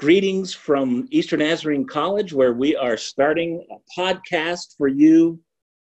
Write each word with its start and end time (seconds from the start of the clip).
Greetings 0.00 0.54
from 0.54 1.06
Eastern 1.10 1.40
Nazarene 1.40 1.86
College, 1.86 2.32
where 2.32 2.54
we 2.54 2.74
are 2.74 2.96
starting 2.96 3.62
a 3.70 4.00
podcast 4.00 4.74
for 4.78 4.88
you, 4.88 5.38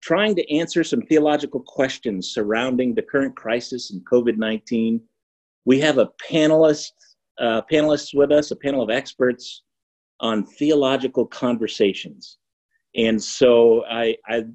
trying 0.01 0.33
to 0.37 0.51
answer 0.51 0.83
some 0.83 1.03
theological 1.03 1.59
questions 1.59 2.33
surrounding 2.33 2.95
the 2.95 3.03
current 3.03 3.35
crisis 3.35 3.91
in 3.91 4.01
COVID 4.11 4.37
19. 4.37 4.99
We 5.65 5.79
have 5.81 5.99
a 5.99 6.09
panelist, 6.27 6.93
uh, 7.39 7.61
panelists 7.71 8.15
with 8.15 8.31
us, 8.31 8.49
a 8.49 8.55
panel 8.55 8.81
of 8.81 8.89
experts 8.89 9.61
on 10.19 10.47
theological 10.47 11.27
conversations. 11.27 12.39
And 12.95 13.21
so 13.21 13.85
I, 13.85 14.17
I, 14.27 14.45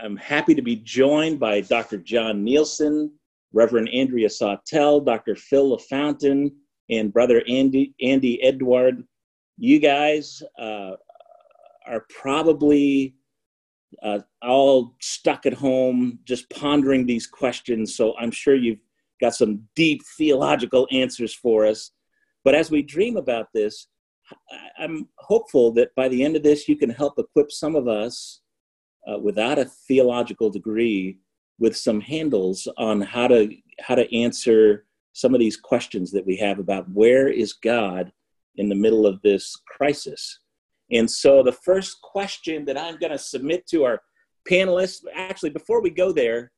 I'm 0.00 0.16
happy 0.16 0.54
to 0.54 0.62
be 0.62 0.76
joined 0.76 1.40
by 1.40 1.62
Dr. 1.62 1.96
John 1.96 2.44
Nielsen, 2.44 3.10
Reverend 3.52 3.88
Andrea 3.92 4.28
Sawtelle, 4.28 5.04
Dr. 5.04 5.34
Phil 5.34 5.76
LaFountain, 5.76 6.52
and 6.90 7.12
brother 7.12 7.42
Andy 7.48 7.94
Andy 8.00 8.42
Edward. 8.42 9.04
You 9.56 9.78
guys 9.78 10.42
uh, 10.58 10.92
are 11.86 12.06
probably 12.08 13.14
uh, 14.02 14.20
all 14.42 14.94
stuck 15.00 15.46
at 15.46 15.54
home, 15.54 16.18
just 16.24 16.48
pondering 16.50 17.06
these 17.06 17.26
questions. 17.26 17.96
So 17.96 18.14
I'm 18.18 18.30
sure 18.30 18.54
you've 18.54 18.80
got 19.20 19.34
some 19.34 19.62
deep 19.74 20.02
theological 20.16 20.86
answers 20.92 21.34
for 21.34 21.66
us. 21.66 21.90
But 22.44 22.54
as 22.54 22.70
we 22.70 22.82
dream 22.82 23.16
about 23.16 23.48
this, 23.52 23.88
I'm 24.78 25.08
hopeful 25.18 25.72
that 25.72 25.94
by 25.94 26.08
the 26.08 26.22
end 26.22 26.36
of 26.36 26.42
this, 26.42 26.68
you 26.68 26.76
can 26.76 26.90
help 26.90 27.18
equip 27.18 27.50
some 27.50 27.74
of 27.74 27.88
us 27.88 28.42
uh, 29.10 29.18
without 29.18 29.58
a 29.58 29.64
theological 29.64 30.50
degree 30.50 31.18
with 31.58 31.76
some 31.76 32.00
handles 32.00 32.68
on 32.76 33.00
how 33.00 33.26
to 33.26 33.50
how 33.80 33.94
to 33.94 34.16
answer 34.16 34.84
some 35.18 35.34
of 35.34 35.40
these 35.40 35.56
questions 35.56 36.12
that 36.12 36.24
we 36.24 36.36
have 36.36 36.60
about 36.60 36.88
where 36.90 37.26
is 37.26 37.52
God 37.52 38.12
in 38.54 38.68
the 38.68 38.76
middle 38.76 39.04
of 39.04 39.20
this 39.22 39.56
crisis. 39.66 40.38
And 40.92 41.10
so 41.10 41.42
the 41.42 41.58
first 41.68 42.00
question 42.02 42.64
that 42.66 42.78
I'm 42.78 42.98
going 42.98 43.10
to 43.10 43.18
submit 43.18 43.66
to 43.70 43.84
our 43.84 44.00
panelists, 44.48 45.00
actually, 45.12 45.50
before 45.50 45.82
we 45.82 45.90
go 45.90 46.12
there, 46.12 46.52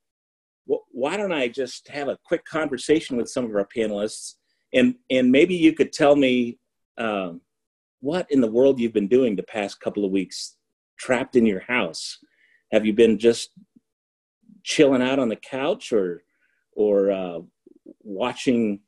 why 0.91 1.17
don't 1.17 1.33
I 1.33 1.49
just 1.49 1.89
have 1.89 2.09
a 2.09 2.19
quick 2.23 2.45
conversation 2.45 3.17
with 3.17 3.31
some 3.31 3.47
of 3.47 3.57
our 3.57 3.67
panelists, 3.75 4.35
and 4.75 4.95
and 5.09 5.33
maybe 5.33 5.55
you 5.55 5.73
could 5.73 5.93
tell 5.93 6.15
me 6.15 6.59
um, 6.99 7.41
what 8.01 8.31
in 8.31 8.43
the 8.43 8.51
world 8.51 8.79
you've 8.79 8.93
been 8.93 9.09
doing 9.09 9.35
the 9.35 9.43
past 9.43 9.81
couple 9.81 10.05
of 10.05 10.13
weeks, 10.13 10.57
trapped 10.99 11.35
in 11.35 11.47
your 11.47 11.61
house. 11.61 12.19
Have 12.73 12.85
you 12.85 12.93
been 12.93 13.19
just 13.19 13.51
chilling 14.63 15.03
out 15.03 15.19
on 15.19 15.31
the 15.31 15.43
couch, 15.57 15.93
or 15.93 16.23
or 16.73 17.11
uh, 17.11 17.41
watching 18.03 18.81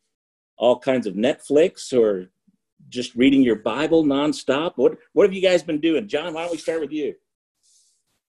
all 0.56 0.78
kinds 0.78 1.06
of 1.06 1.14
Netflix 1.14 1.92
or 1.96 2.30
just 2.88 3.14
reading 3.14 3.42
your 3.42 3.56
Bible 3.56 4.04
nonstop? 4.04 4.72
What 4.76 4.98
what 5.12 5.24
have 5.24 5.34
you 5.34 5.42
guys 5.42 5.62
been 5.62 5.80
doing? 5.80 6.08
John, 6.08 6.34
why 6.34 6.42
don't 6.42 6.52
we 6.52 6.58
start 6.58 6.80
with 6.80 6.92
you? 6.92 7.14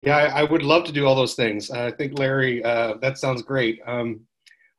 Yeah, 0.02 0.17
I, 0.17 0.41
I 0.41 0.42
would 0.45 0.62
love 0.62 0.84
to 0.84 0.92
do 0.92 1.06
all 1.06 1.14
those 1.14 1.34
things. 1.34 1.70
I 1.70 1.91
think 1.91 2.19
Larry, 2.19 2.62
uh, 2.62 2.95
that 3.00 3.17
sounds 3.17 3.42
great. 3.42 3.80
Um, 3.86 4.20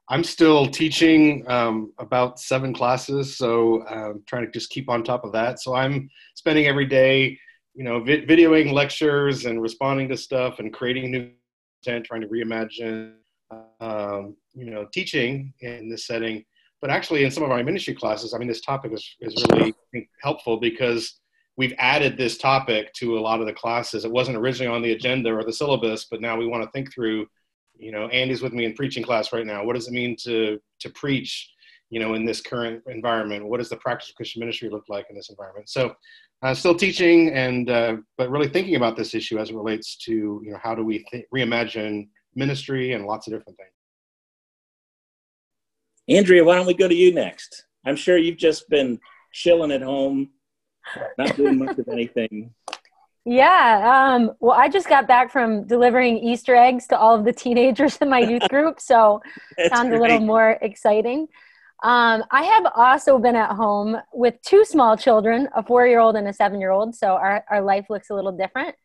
I'm 0.08 0.23
still 0.23 0.68
teaching 0.68 1.44
um, 1.50 1.92
about 1.98 2.40
seven 2.40 2.76
classes, 2.76 3.36
so 3.36 3.84
I'm 3.88 4.04
um, 4.04 4.23
trying 4.28 4.46
to 4.46 4.52
just 4.52 4.70
keep 4.70 4.88
on 4.88 5.04
top 5.04 5.23
of 5.23 5.32
that. 5.32 5.60
So 5.60 5.73
I'm 5.73 6.12
spending 6.36 6.68
every 6.68 6.86
day, 6.86 7.40
you 7.73 7.84
know, 7.84 8.04
vi- 8.04 8.26
videoing 8.26 8.72
lectures 8.72 9.46
and 9.46 9.60
responding 9.60 10.08
to 10.10 10.18
stuff 10.18 10.60
and 10.60 10.72
creating 10.72 11.10
new 11.10 11.32
content, 11.84 12.06
trying 12.06 12.22
to 12.22 12.28
reimagine 12.28 13.16
um, 13.80 14.36
you 14.54 14.70
know, 14.70 14.88
teaching 14.94 15.54
in 15.62 15.90
this 15.90 16.08
setting. 16.08 16.44
But 16.82 16.90
actually, 16.90 17.24
in 17.24 17.32
some 17.32 17.44
of 17.44 17.52
our 17.52 17.64
ministry 17.64 17.96
classes, 17.96 18.34
I 18.34 18.38
mean, 18.38 18.48
this 18.48 18.62
topic 18.62 18.92
is, 18.94 19.16
is 19.22 19.46
really 19.52 19.74
helpful 20.22 20.60
because 20.60 21.20
we've 21.58 21.73
added 21.78 22.18
this 22.18 22.38
topic 22.38 22.94
to 22.94 23.18
a 23.18 23.22
lot 23.22 23.40
of 23.40 23.48
the 23.48 23.54
classes. 23.54 24.06
It 24.06 24.12
wasn't 24.12 24.38
originally 24.38 24.73
on 24.73 24.82
the 24.82 24.92
agenda 24.92 25.34
or 25.34 25.44
the 25.44 25.54
syllabus, 25.54 26.08
but 26.10 26.22
now 26.22 26.38
we 26.38 26.48
want 26.48 26.64
to 26.64 26.70
think 26.72 26.94
through. 26.94 27.28
You 27.78 27.92
know, 27.92 28.08
Andy's 28.08 28.42
with 28.42 28.54
me 28.54 28.64
in 28.64 28.73
preaching 28.73 29.04
class 29.04 29.34
right 29.34 29.45
now. 29.45 29.66
What 29.66 29.76
does 29.76 29.88
it 29.88 29.94
mean 29.94 30.16
to 30.23 30.60
to 30.80 30.89
preach? 30.92 31.52
You 31.89 32.00
know, 32.00 32.16
in 32.16 32.26
this 32.26 32.42
current 32.42 32.82
environment, 32.88 33.45
what 33.45 33.58
does 33.58 33.70
the 33.70 33.78
practice 33.78 34.10
of 34.10 34.16
Christian 34.16 34.39
ministry 34.39 34.70
look 34.70 34.86
like 34.89 35.05
in 35.10 35.16
this 35.16 35.30
environment? 35.30 35.70
So, 35.70 35.94
uh, 36.42 36.54
still 36.54 36.76
teaching 36.76 37.30
and 37.32 37.70
uh, 37.70 37.98
but 38.17 38.30
really 38.30 38.48
thinking 38.48 38.76
about 38.76 38.95
this 38.95 39.14
issue 39.14 39.39
as 39.39 39.50
it 39.50 39.55
relates 39.55 39.98
to 39.98 40.42
you 40.44 40.52
know 40.52 40.60
how 40.61 40.76
do 40.76 40.84
we 40.84 41.05
th- 41.11 41.26
reimagine 41.34 42.08
ministry 42.36 42.94
and 42.94 43.06
lots 43.06 43.28
of 43.28 43.34
different 43.34 43.58
things. 43.58 43.72
Andrea, 46.08 46.44
why 46.44 46.56
don't 46.56 46.68
we 46.68 46.73
go 46.73 46.88
to 46.88 46.96
you 46.96 47.14
next? 47.14 47.66
I'm 47.86 47.96
sure 47.96 48.18
you've 48.18 48.38
just 48.38 48.70
been 48.70 49.00
chilling 49.34 49.72
at 49.72 49.82
home, 49.82 50.30
not 51.18 51.36
doing 51.36 51.60
much 51.60 51.78
of 51.78 51.88
anything. 51.88 52.54
Yeah. 53.26 54.14
Um, 54.14 54.34
well, 54.40 54.56
I 54.58 54.70
just 54.70 54.88
got 54.88 55.08
back 55.08 55.32
from 55.32 55.66
delivering 55.66 56.18
Easter 56.18 56.56
eggs 56.56 56.86
to 56.88 56.98
all 56.98 57.16
of 57.16 57.26
the 57.26 57.34
teenagers 57.34 57.98
in 57.98 58.10
my 58.10 58.20
youth 58.20 58.48
group, 58.50 58.80
so 58.80 59.22
sounds 59.67 59.90
great. 59.90 60.00
a 60.00 60.02
little 60.02 60.20
more 60.20 60.60
exciting. 60.62 61.28
Um, 61.84 62.23
I 62.32 62.44
have 62.44 62.67
also 62.76 63.17
been 63.20 63.36
at 63.36 63.52
home 63.52 63.98
with 64.14 64.36
two 64.44 64.64
small 64.64 64.96
children, 64.96 65.50
a 65.56 65.64
four-year-old 65.64 66.16
and 66.16 66.28
a 66.28 66.34
seven-year-old. 66.34 66.96
So 66.96 67.10
our, 67.10 67.44
our 67.50 67.62
life 67.62 67.88
looks 67.90 68.10
a 68.12 68.16
little 68.16 68.32
different. 68.32 68.76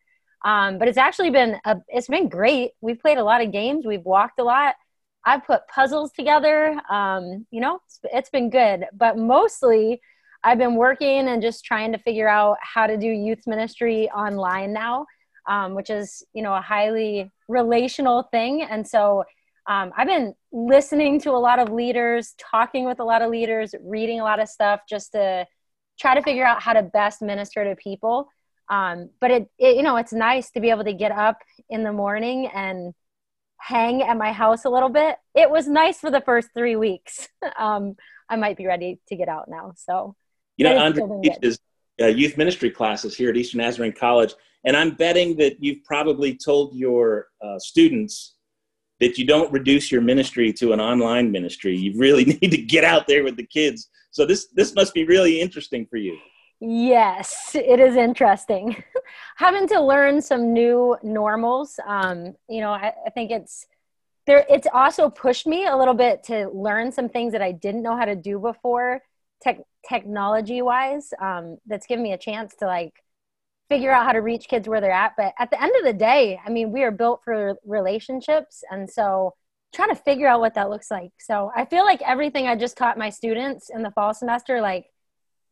Um, 0.43 0.79
but 0.79 0.87
it's 0.87 0.97
actually 0.97 1.29
been 1.29 1.57
a, 1.65 1.77
it's 1.87 2.07
been 2.07 2.29
great. 2.29 2.71
We've 2.81 2.99
played 2.99 3.17
a 3.17 3.23
lot 3.23 3.41
of 3.41 3.51
games. 3.51 3.85
We've 3.85 4.03
walked 4.03 4.39
a 4.39 4.43
lot. 4.43 4.75
I've 5.23 5.45
put 5.45 5.67
puzzles 5.67 6.11
together. 6.11 6.79
Um, 6.89 7.45
you 7.51 7.61
know, 7.61 7.79
it's, 7.85 7.99
it's 8.03 8.29
been 8.29 8.49
good. 8.49 8.85
But 8.93 9.17
mostly, 9.17 10.01
I've 10.43 10.57
been 10.57 10.75
working 10.75 11.27
and 11.27 11.41
just 11.41 11.63
trying 11.63 11.91
to 11.91 11.99
figure 11.99 12.27
out 12.27 12.57
how 12.61 12.87
to 12.87 12.97
do 12.97 13.07
youth 13.07 13.45
ministry 13.45 14.09
online 14.09 14.73
now, 14.73 15.05
um, 15.47 15.75
which 15.75 15.91
is 15.91 16.23
you 16.33 16.41
know 16.41 16.55
a 16.55 16.61
highly 16.61 17.29
relational 17.47 18.23
thing. 18.23 18.63
And 18.63 18.87
so 18.87 19.23
um, 19.67 19.91
I've 19.95 20.07
been 20.07 20.33
listening 20.51 21.19
to 21.21 21.31
a 21.31 21.37
lot 21.37 21.59
of 21.59 21.69
leaders, 21.69 22.33
talking 22.39 22.85
with 22.85 22.99
a 22.99 23.03
lot 23.03 23.21
of 23.21 23.29
leaders, 23.29 23.75
reading 23.83 24.19
a 24.19 24.23
lot 24.23 24.39
of 24.39 24.49
stuff, 24.49 24.81
just 24.89 25.11
to 25.11 25.45
try 25.99 26.15
to 26.15 26.23
figure 26.23 26.43
out 26.43 26.63
how 26.63 26.73
to 26.73 26.81
best 26.81 27.21
minister 27.21 27.63
to 27.63 27.75
people 27.75 28.27
um, 28.71 29.09
but 29.19 29.29
it, 29.29 29.51
it, 29.59 29.75
you 29.75 29.83
know 29.83 29.97
it's 29.97 30.13
nice 30.13 30.49
to 30.51 30.59
be 30.59 30.69
able 30.71 30.85
to 30.85 30.93
get 30.93 31.11
up 31.11 31.37
in 31.69 31.83
the 31.83 31.91
morning 31.91 32.47
and 32.47 32.93
hang 33.57 34.01
at 34.01 34.17
my 34.17 34.31
house 34.31 34.65
a 34.65 34.69
little 34.69 34.89
bit. 34.89 35.17
It 35.35 35.51
was 35.51 35.67
nice 35.67 35.99
for 35.99 36.09
the 36.09 36.21
first 36.21 36.49
three 36.55 36.75
weeks. 36.75 37.27
Um, 37.59 37.95
i 38.29 38.37
might 38.37 38.55
be 38.55 38.65
ready 38.65 38.97
to 39.09 39.15
get 39.17 39.27
out 39.27 39.49
now. 39.49 39.73
So 39.75 40.15
you 40.57 40.65
know 40.65 40.77
Andrea 40.77 41.05
teaches 41.21 41.59
uh, 42.01 42.05
youth 42.05 42.37
ministry 42.37 42.71
classes 42.71 43.15
here 43.15 43.29
at 43.29 43.37
eastern 43.37 43.59
nazarene 43.59 43.91
college 43.91 44.33
and 44.63 44.75
i'm 44.77 44.91
betting 44.91 45.35
that 45.35 45.61
you've 45.61 45.83
probably 45.83 46.35
told 46.35 46.73
your 46.73 47.27
uh, 47.43 47.59
students 47.59 48.35
that 49.01 49.17
you 49.17 49.25
don't 49.25 49.51
reduce 49.51 49.91
your 49.91 50.01
ministry 50.01 50.53
to 50.53 50.71
an 50.71 50.79
online 50.79 51.31
ministry. 51.31 51.75
You 51.75 51.99
really 51.99 52.23
need 52.41 52.51
to 52.51 52.57
get 52.57 52.83
out 52.83 53.07
there 53.07 53.23
with 53.23 53.35
the 53.35 53.45
kids. 53.45 53.89
So 54.11 54.25
this 54.25 54.47
this 54.55 54.73
must 54.75 54.93
be 54.93 55.03
really 55.05 55.41
interesting 55.41 55.85
for 55.87 55.97
you 55.97 56.17
Yes, 56.63 57.55
it 57.55 57.79
is 57.79 57.95
interesting. 57.95 58.83
Having 59.37 59.69
to 59.69 59.81
learn 59.81 60.21
some 60.21 60.53
new 60.53 60.95
normals. 61.01 61.79
Um, 61.87 62.35
you 62.47 62.61
know, 62.61 62.69
I, 62.69 62.93
I, 63.03 63.09
think 63.09 63.31
it's 63.31 63.65
there. 64.27 64.45
It's 64.47 64.67
also 64.71 65.09
pushed 65.09 65.47
me 65.47 65.65
a 65.65 65.75
little 65.75 65.95
bit 65.95 66.23
to 66.25 66.49
learn 66.53 66.91
some 66.91 67.09
things 67.09 67.31
that 67.31 67.41
I 67.41 67.51
didn't 67.51 67.81
know 67.81 67.97
how 67.97 68.05
to 68.05 68.15
do 68.15 68.37
before, 68.37 69.01
tech, 69.41 69.57
technology 69.89 70.61
wise. 70.61 71.11
Um, 71.19 71.57
that's 71.65 71.87
given 71.87 72.03
me 72.03 72.13
a 72.13 72.17
chance 72.17 72.53
to 72.57 72.67
like 72.67 72.93
figure 73.67 73.91
out 73.91 74.05
how 74.05 74.11
to 74.11 74.19
reach 74.19 74.47
kids 74.47 74.69
where 74.69 74.81
they're 74.81 74.91
at. 74.91 75.13
But 75.17 75.33
at 75.39 75.49
the 75.49 75.59
end 75.59 75.75
of 75.75 75.83
the 75.83 75.93
day, 75.93 76.39
I 76.45 76.51
mean, 76.51 76.71
we 76.71 76.83
are 76.83 76.91
built 76.91 77.21
for 77.25 77.55
relationships, 77.65 78.63
and 78.69 78.87
so 78.87 79.33
trying 79.73 79.89
to 79.89 79.95
figure 79.95 80.27
out 80.27 80.41
what 80.41 80.53
that 80.53 80.69
looks 80.69 80.91
like. 80.91 81.11
So 81.19 81.51
I 81.55 81.65
feel 81.65 81.85
like 81.85 82.03
everything 82.03 82.45
I 82.45 82.55
just 82.55 82.77
taught 82.77 82.99
my 82.99 83.09
students 83.09 83.71
in 83.73 83.81
the 83.81 83.91
fall 83.91 84.13
semester, 84.13 84.61
like 84.61 84.85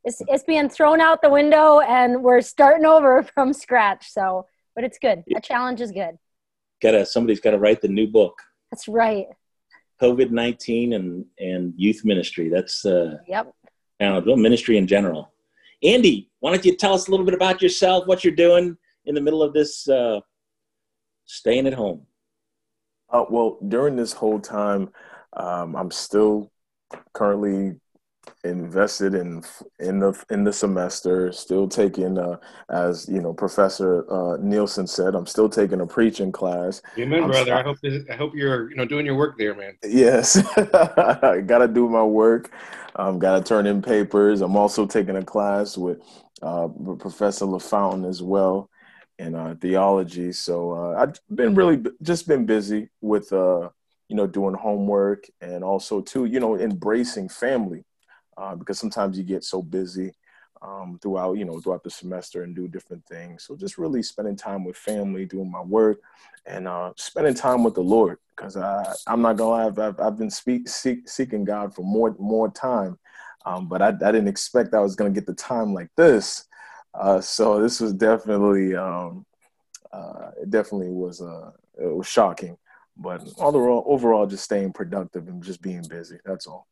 it's, 0.10 0.22
it's 0.28 0.44
being 0.44 0.70
thrown 0.70 1.00
out 1.00 1.22
the 1.22 1.30
window 1.30 1.80
and 1.82 2.24
we're 2.24 2.42
starting 2.42 2.86
over 2.86 3.24
from 3.34 3.54
scratch. 3.54 4.12
So, 4.12 4.48
but 4.76 4.84
it's 4.84 4.98
good. 4.98 5.24
A 5.36 5.40
challenge 5.40 5.82
is 5.82 5.92
good. 5.92 6.18
Gotta, 6.82 7.06
somebody's 7.06 7.40
got 7.40 7.52
to 7.52 7.60
write 7.60 7.82
the 7.82 7.88
new 7.88 8.08
book. 8.08 8.42
That's 8.72 8.88
right. 8.88 9.28
COVID 10.02 10.32
19 10.32 10.94
and, 10.94 11.26
and 11.40 11.74
youth 11.76 12.06
ministry. 12.06 12.50
That's, 12.50 12.86
uh, 12.86 13.18
yep. 13.28 13.54
Now, 14.00 14.22
ministry 14.22 14.78
in 14.78 14.88
general. 14.88 15.34
Andy, 15.84 16.30
why 16.40 16.52
don't 16.52 16.64
you 16.64 16.76
tell 16.76 16.94
us 16.94 17.08
a 17.08 17.12
little 17.12 17.26
bit 17.26 17.34
about 17.34 17.62
yourself, 17.62 18.08
what 18.08 18.24
you're 18.24 18.34
doing 18.34 18.78
in 19.06 19.16
the 19.16 19.22
middle 19.22 19.44
of 19.44 19.54
this 19.54 19.88
uh, 19.90 20.22
staying 21.26 21.68
at 21.68 21.74
home? 21.74 22.06
Uh, 23.10 23.26
well, 23.30 23.58
during 23.68 23.96
this 23.98 24.14
whole 24.14 24.40
time, 24.40 24.90
um, 25.34 25.76
I'm 25.76 25.92
still 25.92 26.52
currently 27.14 27.76
invested 28.44 29.14
in 29.14 29.44
in 29.80 30.00
the 30.00 30.24
in 30.30 30.44
the 30.44 30.54
semester. 30.54 31.32
Still 31.32 31.68
taking, 31.68 32.18
uh, 32.18 32.38
as 32.70 33.08
you 33.10 33.22
know, 33.22 33.34
Professor 33.34 34.06
uh, 34.12 34.38
Nielsen 34.38 34.88
said, 34.88 35.16
I'm 35.16 35.26
still 35.26 35.50
taking 35.50 35.82
a 35.82 35.88
preaching 35.88 36.32
class. 36.32 36.82
Amen, 36.98 37.24
I'm 37.24 37.30
brother. 37.30 37.54
I 37.54 37.64
hope 37.64 37.78
this, 37.82 38.04
I 38.10 38.16
hope 38.16 38.34
you're 38.36 38.70
you 38.70 38.76
know 38.76 38.86
doing 38.86 39.06
your 39.06 39.16
work 39.16 39.38
there, 39.38 39.56
man. 39.56 39.78
Yes, 39.84 40.38
I 40.58 41.42
got 41.46 41.60
to 41.60 41.68
do 41.68 41.88
my 41.90 42.04
work. 42.04 42.52
Um, 42.96 43.20
got 43.20 43.38
to 43.38 43.44
turn 43.44 43.66
in 43.66 43.82
papers. 43.82 44.42
I'm 44.42 44.56
also 44.58 44.86
taking 44.86 45.16
a 45.16 45.24
class 45.24 45.78
with 45.78 46.02
uh, 46.42 46.68
Professor 47.00 47.46
LaFountain 47.46 48.08
as 48.08 48.22
well 48.22 48.70
in 49.20 49.36
uh, 49.36 49.56
theology. 49.62 50.32
So 50.32 50.72
uh, 50.72 51.02
I've 51.02 51.36
been 51.36 51.56
really 51.56 51.84
just 52.02 52.28
been 52.28 52.46
busy 52.46 52.90
with 53.02 53.32
uh, 53.32 53.70
you 54.08 54.16
know 54.16 54.28
doing 54.28 54.56
homework 54.56 55.26
and 55.40 55.64
also 55.64 56.02
too 56.02 56.26
you 56.26 56.40
know 56.40 56.58
embracing 56.58 57.30
family 57.30 57.86
uh, 58.40 58.56
because 58.56 58.80
sometimes 58.80 59.18
you 59.18 59.24
get 59.24 59.44
so 59.44 59.62
busy 59.62 60.14
um, 60.62 61.00
throughout 61.02 61.38
you 61.38 61.46
know 61.46 61.60
throughout 61.60 61.84
the 61.84 61.90
semester 61.90 62.44
and 62.44 62.56
do 62.56 62.68
different 62.68 63.06
things. 63.06 63.44
So 63.44 63.56
just 63.56 63.78
really 63.78 64.04
spending 64.04 64.36
time 64.36 64.64
with 64.64 64.78
family, 64.78 65.26
doing 65.26 65.52
my 65.52 65.62
work, 65.62 66.00
and 66.46 66.68
uh, 66.68 66.94
spending 66.96 67.34
time 67.34 67.64
with 67.64 67.76
the 67.76 67.82
Lord 67.82 68.18
because 68.36 68.56
I'm 68.56 69.22
not 69.22 69.38
gonna 69.38 69.50
lie, 69.50 69.88
I've, 69.88 70.00
I've, 70.00 70.18
been 70.18 70.30
speak, 70.30 70.70
seek, 70.70 71.10
seeking 71.10 71.44
God 71.44 71.74
for 71.74 71.84
more 71.84 72.16
more 72.20 72.50
time, 72.50 72.98
um, 73.46 73.68
but 73.68 73.82
I, 73.82 73.90
I, 73.90 74.12
didn't 74.12 74.28
expect 74.28 74.74
I 74.74 74.80
was 74.80 74.96
gonna 74.96 75.10
get 75.12 75.26
the 75.26 75.34
time 75.34 75.74
like 75.74 75.90
this. 75.96 76.46
Uh, 76.94 77.22
so 77.22 77.62
this 77.62 77.80
was 77.80 77.94
definitely 77.94 78.76
um, 78.76 79.26
uh, 79.92 80.32
it 80.42 80.50
definitely 80.50 80.90
was 80.90 81.22
uh, 81.22 81.52
it 81.78 81.94
was 81.94 82.08
shocking, 82.08 82.58
but 82.98 83.22
overall 83.38 83.84
overall 83.88 84.26
just 84.26 84.44
staying 84.44 84.74
productive 84.74 85.28
and 85.28 85.44
just 85.44 85.62
being 85.62 85.84
busy. 85.90 86.18
That's 86.26 86.48
all. 86.48 86.68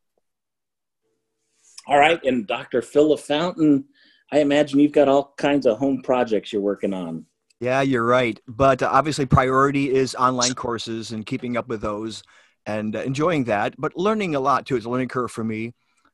All 1.87 1.97
right, 1.97 2.21
and 2.25 2.45
Dr. 2.45 2.81
Phil 2.81 3.15
Fountain, 3.15 3.85
I 4.31 4.39
imagine 4.39 4.79
you've 4.79 4.91
got 4.91 5.07
all 5.07 5.33
kinds 5.37 5.65
of 5.65 5.77
home 5.77 6.01
projects 6.03 6.51
you're 6.51 6.61
working 6.61 6.93
on. 6.93 7.25
Yeah, 7.61 7.81
you're 7.81 8.05
right. 8.05 8.39
But 8.45 8.83
uh, 8.83 8.89
obviously, 8.91 9.25
priority 9.25 9.93
is 9.95 10.13
online 10.15 10.53
courses 10.53 11.13
and 11.13 11.25
keeping 11.25 11.55
up 11.55 11.69
with 11.69 11.81
those 11.81 12.23
and 12.65 12.95
uh, 12.95 12.99
enjoying 12.99 13.45
that, 13.45 13.73
but 13.77 13.95
learning 13.95 14.35
a 14.35 14.39
lot 14.39 14.65
too. 14.65 14.75
It's 14.75 14.85
a 14.85 14.89
learning 14.89 15.07
curve 15.07 15.31
for 15.31 15.45
me. 15.45 15.73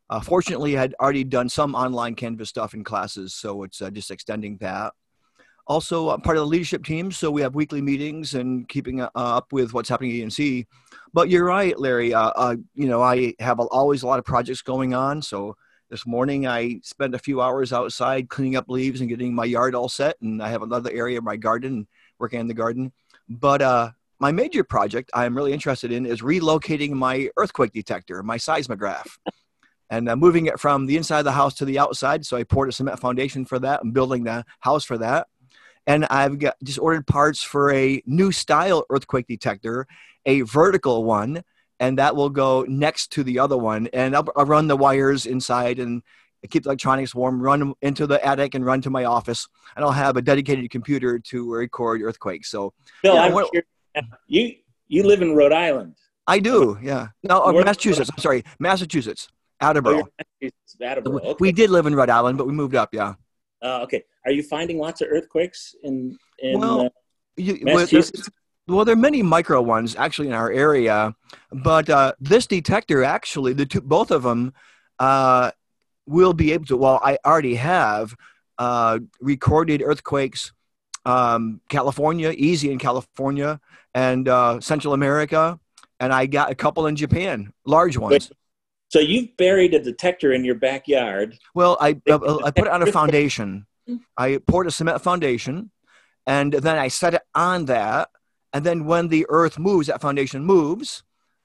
Uh, 0.10 0.20
fortunately, 0.20 0.78
I 0.78 0.82
had 0.82 0.96
already 1.02 1.24
done 1.24 1.50
some 1.50 1.74
online 1.74 2.14
Canvas 2.14 2.50
stuff 2.50 2.76
in 2.76 2.84
classes, 2.84 3.34
so 3.34 3.64
it's 3.64 3.82
uh, 3.82 3.90
just 3.90 4.12
extending 4.12 4.58
that. 4.58 4.94
Also, 5.66 6.10
I'm 6.10 6.22
part 6.22 6.38
of 6.38 6.42
the 6.42 6.48
leadership 6.48 6.84
team, 6.84 7.12
so 7.12 7.32
we 7.32 7.42
have 7.42 7.56
weekly 7.56 7.82
meetings 7.82 8.34
and 8.34 8.68
keeping 8.68 9.02
uh, 9.02 9.10
up 9.16 9.54
with 9.54 9.74
what's 9.74 9.88
happening 9.88 10.12
at 10.22 10.28
ENC. 10.28 10.66
But 11.14 11.30
you're 11.30 11.46
right, 11.46 11.78
Larry. 11.80 12.14
Uh, 12.14 12.56
you 12.76 12.88
know, 12.88 13.02
I 13.02 13.34
have 13.40 13.60
always 13.60 14.04
a 14.04 14.08
lot 14.08 14.20
of 14.20 14.26
projects 14.26 14.62
going 14.62 14.94
on, 14.94 15.22
so 15.22 15.56
this 15.94 16.08
morning, 16.08 16.48
I 16.48 16.80
spent 16.82 17.14
a 17.14 17.20
few 17.20 17.40
hours 17.40 17.72
outside 17.72 18.28
cleaning 18.28 18.56
up 18.56 18.68
leaves 18.68 19.00
and 19.00 19.08
getting 19.08 19.32
my 19.32 19.46
yard 19.46 19.76
all 19.76 19.88
set. 19.88 20.20
And 20.22 20.42
I 20.42 20.50
have 20.50 20.64
another 20.64 20.90
area 20.92 21.20
of 21.20 21.24
my 21.24 21.36
garden, 21.36 21.88
working 22.18 22.40
in 22.40 22.48
the 22.48 22.56
garden. 22.56 22.92
But 23.30 23.62
uh, 23.62 23.92
my 24.18 24.32
major 24.32 24.64
project 24.64 25.12
I'm 25.14 25.38
really 25.38 25.54
interested 25.54 25.92
in 25.92 26.08
is 26.08 26.24
relocating 26.24 26.94
my 26.94 27.30
earthquake 27.38 27.74
detector, 27.74 28.24
my 28.24 28.38
seismograph, 28.38 29.20
and 29.92 30.10
uh, 30.10 30.16
moving 30.16 30.48
it 30.48 30.60
from 30.60 30.88
the 30.88 30.98
inside 30.98 31.20
of 31.20 31.26
the 31.26 31.32
house 31.32 31.54
to 31.56 31.66
the 31.66 31.78
outside. 31.78 32.26
So 32.26 32.38
I 32.38 32.44
poured 32.44 32.70
a 32.70 32.72
cement 32.72 33.00
foundation 33.00 33.46
for 33.46 33.60
that 33.60 33.84
and 33.84 33.94
building 33.94 34.24
the 34.24 34.46
house 34.62 34.84
for 34.84 34.98
that. 34.98 35.28
And 35.86 36.06
I've 36.06 36.40
got 36.40 36.56
just 36.64 36.80
ordered 36.80 37.08
parts 37.08 37.44
for 37.44 37.74
a 37.74 38.02
new 38.06 38.32
style 38.32 38.86
earthquake 38.90 39.28
detector, 39.28 39.88
a 40.26 40.42
vertical 40.42 41.04
one 41.04 41.44
and 41.84 41.98
that 41.98 42.16
will 42.16 42.30
go 42.30 42.66
next 42.68 43.12
to 43.12 43.24
the 43.24 43.40
other 43.40 43.58
one. 43.58 43.88
And 43.92 44.16
I'll, 44.16 44.26
I'll 44.38 44.46
run 44.46 44.68
the 44.68 44.78
wires 44.78 45.26
inside 45.26 45.80
and 45.80 46.02
keep 46.50 46.64
the 46.64 46.70
electronics 46.70 47.14
warm, 47.14 47.42
run 47.42 47.74
into 47.82 48.08
the 48.08 48.26
attic 48.26 48.56
and 48.56 48.66
run 48.66 48.82
to 48.82 48.90
my 48.90 49.04
office. 49.06 49.48
And 49.76 49.84
I'll 49.84 49.92
have 49.92 50.16
a 50.16 50.22
dedicated 50.22 50.70
computer 50.70 51.20
to 51.20 51.54
record 51.54 52.02
earthquakes. 52.02 52.50
So, 52.50 52.74
Bill, 53.02 53.16
yeah, 53.16 53.22
I'm 53.24 53.34
sure 53.34 53.64
you, 54.28 54.56
you 54.88 55.04
live 55.04 55.22
in 55.22 55.36
Rhode 55.36 55.52
Island. 55.52 55.96
I 56.26 56.40
do, 56.40 56.78
yeah. 56.82 57.10
No, 57.22 57.44
uh, 57.44 57.52
Massachusetts. 57.52 58.10
I'm 58.10 58.22
sorry, 58.22 58.46
Massachusetts, 58.60 59.28
Attleboro. 59.60 60.08
Oh, 60.42 60.50
Attleboro. 60.82 61.20
Okay. 61.20 61.36
We 61.42 61.52
did 61.52 61.70
live 61.70 61.86
in 61.86 61.96
Rhode 61.96 62.10
Island, 62.10 62.38
but 62.38 62.48
we 62.48 62.54
moved 62.54 62.76
up. 62.76 62.94
Yeah. 62.94 63.16
Uh, 63.64 63.80
okay. 63.84 64.04
Are 64.26 64.32
you 64.32 64.44
finding 64.44 64.78
lots 64.78 65.02
of 65.02 65.08
earthquakes 65.10 65.76
in 65.84 66.18
in 66.40 66.60
well, 66.60 66.82
uh, 66.82 66.90
you, 67.38 67.60
Massachusetts? 67.62 68.30
Well, 68.68 68.86
there 68.86 68.94
are 68.94 68.98
many 68.98 69.22
micro 69.22 69.62
ones 69.62 69.96
actually 69.96 70.28
in 70.28 70.34
our 70.34 70.52
area, 70.52 71.16
but 71.52 71.90
uh, 71.90 72.14
this 72.20 72.48
detector 72.48 73.04
actually, 73.04 73.54
the 73.54 73.66
two, 73.66 73.82
both 73.82 74.12
of 74.12 74.24
them, 74.24 74.54
uh, 75.00 75.52
will 76.06 76.34
be 76.34 76.54
able 76.54 76.66
to. 76.66 76.78
Well, 76.78 77.00
I 77.04 77.18
already 77.26 77.56
have 77.56 78.16
uh, 78.58 79.00
recorded 79.20 79.82
earthquakes, 79.82 80.54
um, 81.06 81.60
California, 81.70 82.34
easy 82.36 82.72
in 82.72 82.80
California, 82.80 83.60
and 83.94 84.28
uh, 84.30 84.62
Central 84.62 84.94
America, 84.94 85.60
and 86.00 86.14
I 86.14 86.26
got 86.26 86.52
a 86.52 86.56
couple 86.56 86.88
in 86.88 86.96
Japan, 86.96 87.52
large 87.66 87.98
ones. 87.98 88.32
So 88.94 89.00
you've 89.00 89.36
buried 89.38 89.74
a 89.74 89.80
detector 89.80 90.34
in 90.34 90.46
your 90.46 90.56
backyard. 90.56 91.38
Well, 91.56 91.78
I 91.82 91.90
uh, 92.08 92.38
I 92.44 92.52
put 92.52 92.68
it 92.68 92.74
on 92.78 92.84
a 92.88 92.92
foundation. 92.92 93.66
I 94.16 94.40
poured 94.48 94.68
a 94.68 94.72
cement 94.72 95.02
foundation, 95.02 95.72
and 96.28 96.54
then 96.54 96.78
I 96.78 96.90
set 96.90 97.16
it 97.16 97.24
on 97.34 97.66
that 97.66 98.10
and 98.54 98.64
then 98.64 98.86
when 98.86 99.08
the 99.08 99.26
earth 99.30 99.58
moves, 99.58 99.88
that 99.88 100.00
foundation 100.00 100.46
moves, 100.46 101.04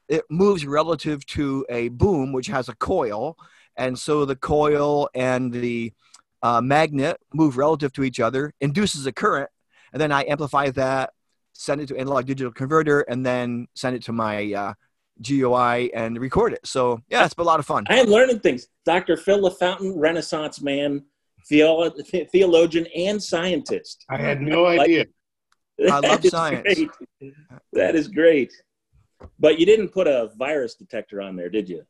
it 0.08 0.24
moves 0.30 0.66
relative 0.66 1.24
to 1.26 1.64
a 1.70 1.88
boom, 1.88 2.32
which 2.32 2.46
has 2.48 2.68
a 2.68 2.76
coil. 2.76 3.36
And 3.76 3.98
so 3.98 4.26
the 4.26 4.36
coil 4.36 5.08
and 5.14 5.52
the 5.52 5.92
uh, 6.42 6.60
magnet 6.60 7.18
move 7.32 7.56
relative 7.56 7.92
to 7.94 8.04
each 8.04 8.20
other, 8.20 8.52
induces 8.60 9.06
a 9.06 9.12
current. 9.12 9.48
And 9.92 10.00
then 10.00 10.12
I 10.12 10.24
amplify 10.26 10.70
that, 10.70 11.14
send 11.54 11.80
it 11.80 11.86
to 11.88 11.96
analog 11.96 12.26
digital 12.26 12.52
converter, 12.52 13.00
and 13.00 13.24
then 13.24 13.68
send 13.74 13.96
it 13.96 14.02
to 14.04 14.12
my 14.12 14.52
uh, 14.52 14.74
GUI 15.22 15.92
and 15.94 16.18
record 16.18 16.52
it. 16.52 16.66
So 16.66 17.00
yeah, 17.08 17.24
it's 17.24 17.34
been 17.34 17.44
a 17.44 17.46
lot 17.46 17.60
of 17.60 17.66
fun. 17.66 17.84
I 17.88 17.96
am 17.96 18.06
learning 18.06 18.40
things. 18.40 18.68
Dr. 18.84 19.16
Phil 19.16 19.40
LaFountain, 19.40 19.94
Renaissance 19.96 20.60
man, 20.60 21.04
theologian, 21.48 22.86
and 22.96 23.22
scientist. 23.22 24.04
I 24.08 24.18
had 24.18 24.40
no 24.40 24.66
idea. 24.66 25.06
I 25.90 26.00
love 26.00 26.24
science. 26.24 26.62
Great. 26.62 26.90
That 27.72 27.94
is 27.94 28.08
great. 28.08 28.52
But 29.38 29.58
you 29.58 29.66
didn't 29.66 29.88
put 29.88 30.06
a 30.06 30.30
virus 30.36 30.74
detector 30.74 31.20
on 31.20 31.36
there, 31.36 31.48
did 31.48 31.68
you? 31.68 31.84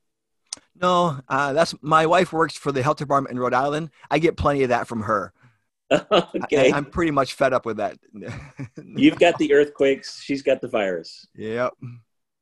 No, 0.81 1.21
uh, 1.29 1.53
that's 1.53 1.75
my 1.83 2.07
wife 2.07 2.33
works 2.33 2.57
for 2.57 2.73
the 2.73 2.83
health 2.83 2.99
department 2.99 3.33
in 3.33 3.39
Rhode 3.39 3.55
Island. 3.55 3.91
I 4.11 4.19
get 4.19 4.37
plenty 4.37 4.63
of 4.63 4.69
that 4.69 4.87
from 4.87 5.03
her. 5.03 5.33
okay. 5.93 6.71
I, 6.73 6.77
am 6.77 6.85
pretty 6.85 7.11
much 7.11 7.35
fed 7.35 7.53
up 7.53 7.67
with 7.67 7.79
that. 7.79 7.99
You've 8.85 9.19
got 9.19 9.39
the 9.39 9.53
earthquakes. 9.55 10.23
She's 10.23 10.43
got 10.43 10.61
the 10.61 10.69
virus. 10.69 11.27
Yep. 11.35 11.73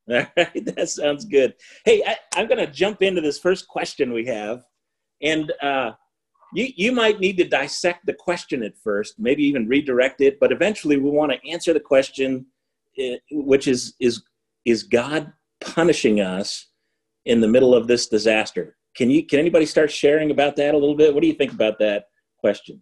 All 0.10 0.24
right, 0.36 0.76
that 0.76 0.88
sounds 0.88 1.24
good. 1.24 1.54
Hey, 1.84 2.02
I, 2.06 2.40
am 2.40 2.46
going 2.46 2.64
to 2.64 2.72
jump 2.72 3.02
into 3.02 3.20
this 3.20 3.40
first 3.40 3.66
question 3.66 4.12
we 4.12 4.24
have, 4.26 4.62
and 5.20 5.52
uh, 5.60 5.92
you, 6.52 6.68
you 6.76 6.92
might 6.92 7.18
need 7.18 7.36
to 7.38 7.48
dissect 7.48 8.06
the 8.06 8.14
question 8.14 8.62
at 8.62 8.78
first, 8.78 9.18
maybe 9.18 9.42
even 9.44 9.66
redirect 9.66 10.20
it, 10.20 10.38
but 10.38 10.52
eventually 10.52 10.96
we 10.96 11.10
want 11.10 11.32
to 11.32 11.50
answer 11.50 11.72
the 11.72 11.80
question, 11.80 12.46
eh, 12.98 13.16
which 13.32 13.66
is, 13.66 13.94
is, 13.98 14.22
is 14.64 14.84
God 14.84 15.32
punishing 15.60 16.20
us 16.20 16.68
in 17.24 17.40
the 17.40 17.48
middle 17.48 17.74
of 17.74 17.88
this 17.88 18.06
disaster? 18.06 18.76
Can 18.96 19.10
you, 19.10 19.26
can 19.26 19.40
anybody 19.40 19.66
start 19.66 19.90
sharing 19.90 20.30
about 20.30 20.54
that 20.56 20.74
a 20.74 20.78
little 20.78 20.94
bit? 20.94 21.12
What 21.12 21.20
do 21.20 21.26
you 21.26 21.34
think 21.34 21.52
about 21.52 21.78
that 21.80 22.04
question? 22.38 22.80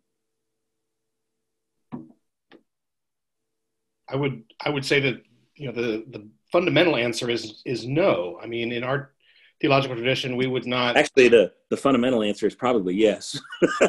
I 4.08 4.16
would, 4.16 4.42
I 4.60 4.68
would 4.68 4.84
say 4.84 5.00
that, 5.00 5.22
you 5.56 5.66
know, 5.66 5.72
the, 5.72 6.04
the 6.10 6.28
fundamental 6.52 6.96
answer 6.96 7.30
is, 7.30 7.62
is 7.64 7.86
no. 7.86 8.38
I 8.42 8.46
mean, 8.46 8.72
in 8.72 8.84
our 8.84 9.12
theological 9.60 9.96
tradition, 9.96 10.36
we 10.36 10.46
would 10.46 10.66
not. 10.66 10.96
Actually, 10.96 11.28
the, 11.28 11.52
the 11.70 11.76
fundamental 11.76 12.22
answer 12.22 12.46
is 12.46 12.54
probably 12.54 12.94
yes. 12.94 13.40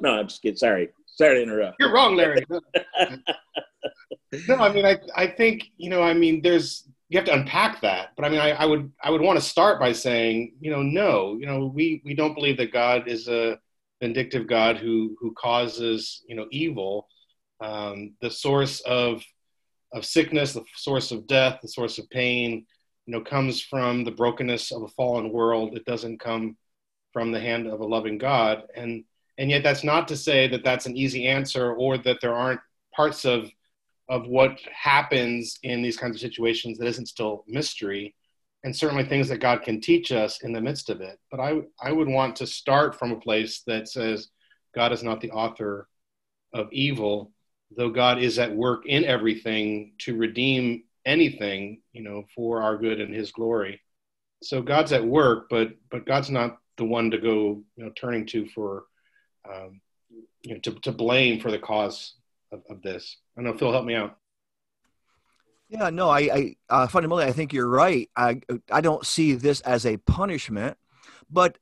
no, 0.00 0.10
I'm 0.10 0.28
just 0.28 0.42
kidding. 0.42 0.56
Sorry. 0.56 0.90
Sorry 1.06 1.36
to 1.36 1.42
interrupt. 1.42 1.76
You're 1.78 1.92
wrong, 1.92 2.16
Larry. 2.16 2.44
no, 4.48 4.56
I 4.56 4.72
mean, 4.72 4.86
I, 4.86 4.98
I 5.14 5.26
think, 5.26 5.64
you 5.76 5.90
know, 5.90 6.02
I 6.02 6.14
mean, 6.14 6.40
there's, 6.40 6.88
you 7.08 7.18
have 7.18 7.26
to 7.26 7.34
unpack 7.34 7.82
that. 7.82 8.12
But 8.16 8.24
I 8.24 8.30
mean, 8.30 8.40
I, 8.40 8.52
I 8.52 8.64
would, 8.64 8.90
I 9.02 9.10
would 9.10 9.20
want 9.20 9.38
to 9.38 9.44
start 9.44 9.78
by 9.78 9.92
saying, 9.92 10.54
you 10.60 10.70
know, 10.70 10.82
no, 10.82 11.36
you 11.38 11.46
know, 11.46 11.66
we, 11.66 12.00
we 12.04 12.14
don't 12.14 12.34
believe 12.34 12.56
that 12.56 12.72
God 12.72 13.08
is 13.08 13.28
a 13.28 13.58
vindictive 14.00 14.46
God 14.46 14.78
who, 14.78 15.16
who 15.20 15.32
causes, 15.34 16.22
you 16.26 16.34
know, 16.34 16.46
evil. 16.50 17.08
Um, 17.60 18.14
the 18.22 18.30
source 18.30 18.80
of, 18.80 19.22
of 19.92 20.04
sickness, 20.04 20.52
the 20.52 20.64
source 20.76 21.12
of 21.12 21.26
death, 21.26 21.60
the 21.60 21.68
source 21.68 21.98
of 21.98 22.08
pain, 22.10 22.66
you 23.06 23.12
know 23.12 23.20
comes 23.20 23.60
from 23.60 24.04
the 24.04 24.10
brokenness 24.10 24.72
of 24.72 24.82
a 24.82 24.88
fallen 24.88 25.32
world 25.32 25.76
it 25.76 25.84
doesn't 25.84 26.20
come 26.20 26.56
from 27.12 27.32
the 27.32 27.40
hand 27.40 27.66
of 27.66 27.80
a 27.80 27.84
loving 27.84 28.18
god 28.18 28.64
and 28.76 29.04
and 29.38 29.50
yet 29.50 29.62
that's 29.62 29.84
not 29.84 30.06
to 30.08 30.16
say 30.16 30.46
that 30.46 30.64
that's 30.64 30.86
an 30.86 30.96
easy 30.96 31.26
answer 31.26 31.72
or 31.74 31.98
that 31.98 32.20
there 32.20 32.34
aren't 32.34 32.60
parts 32.94 33.24
of 33.24 33.50
of 34.08 34.26
what 34.26 34.58
happens 34.72 35.58
in 35.62 35.82
these 35.82 35.96
kinds 35.96 36.14
of 36.14 36.20
situations 36.20 36.78
that 36.78 36.86
isn't 36.86 37.06
still 37.06 37.44
mystery 37.46 38.14
and 38.64 38.76
certainly 38.76 39.04
things 39.04 39.28
that 39.28 39.38
God 39.38 39.62
can 39.62 39.80
teach 39.80 40.12
us 40.12 40.42
in 40.42 40.52
the 40.52 40.60
midst 40.60 40.88
of 40.88 41.00
it. 41.00 41.18
But 41.32 41.40
I, 41.40 41.62
I 41.82 41.90
would 41.90 42.06
want 42.06 42.36
to 42.36 42.46
start 42.46 42.96
from 42.96 43.10
a 43.10 43.18
place 43.18 43.62
that 43.66 43.88
says 43.88 44.28
God 44.72 44.92
is 44.92 45.02
not 45.02 45.20
the 45.20 45.32
author 45.32 45.88
of 46.52 46.68
evil, 46.70 47.32
though 47.76 47.90
God 47.90 48.18
is 48.18 48.38
at 48.38 48.54
work 48.54 48.86
in 48.86 49.04
everything 49.04 49.92
to 49.98 50.16
redeem 50.16 50.84
anything, 51.04 51.82
you 51.92 52.02
know, 52.02 52.24
for 52.34 52.62
our 52.62 52.76
good 52.76 53.00
and 53.00 53.14
His 53.14 53.32
glory. 53.32 53.80
So 54.42 54.62
God's 54.62 54.92
at 54.92 55.04
work, 55.04 55.46
but 55.50 55.70
but 55.90 56.06
God's 56.06 56.30
not 56.30 56.58
the 56.76 56.84
one 56.84 57.10
to 57.10 57.18
go, 57.18 57.62
you 57.76 57.84
know, 57.84 57.92
turning 57.96 58.26
to 58.26 58.46
for, 58.46 58.84
um, 59.48 59.80
you 60.42 60.54
know, 60.54 60.60
to, 60.60 60.72
to 60.80 60.92
blame 60.92 61.40
for 61.40 61.50
the 61.50 61.58
cause 61.58 62.14
of, 62.50 62.62
of 62.68 62.82
this. 62.82 63.18
I 63.38 63.42
know 63.42 63.54
Phil, 63.54 63.72
help 63.72 63.84
me 63.84 63.94
out. 63.94 64.16
Yeah, 65.68 65.90
no, 65.90 66.10
I, 66.10 66.20
I 66.20 66.56
uh, 66.68 66.86
fundamentally 66.86 67.24
I 67.24 67.32
think 67.32 67.52
you're 67.52 67.68
right. 67.68 68.10
I 68.16 68.40
I 68.70 68.80
don't 68.80 69.06
see 69.06 69.32
this 69.34 69.60
as 69.62 69.86
a 69.86 69.96
punishment, 69.96 70.76
but 71.30 71.56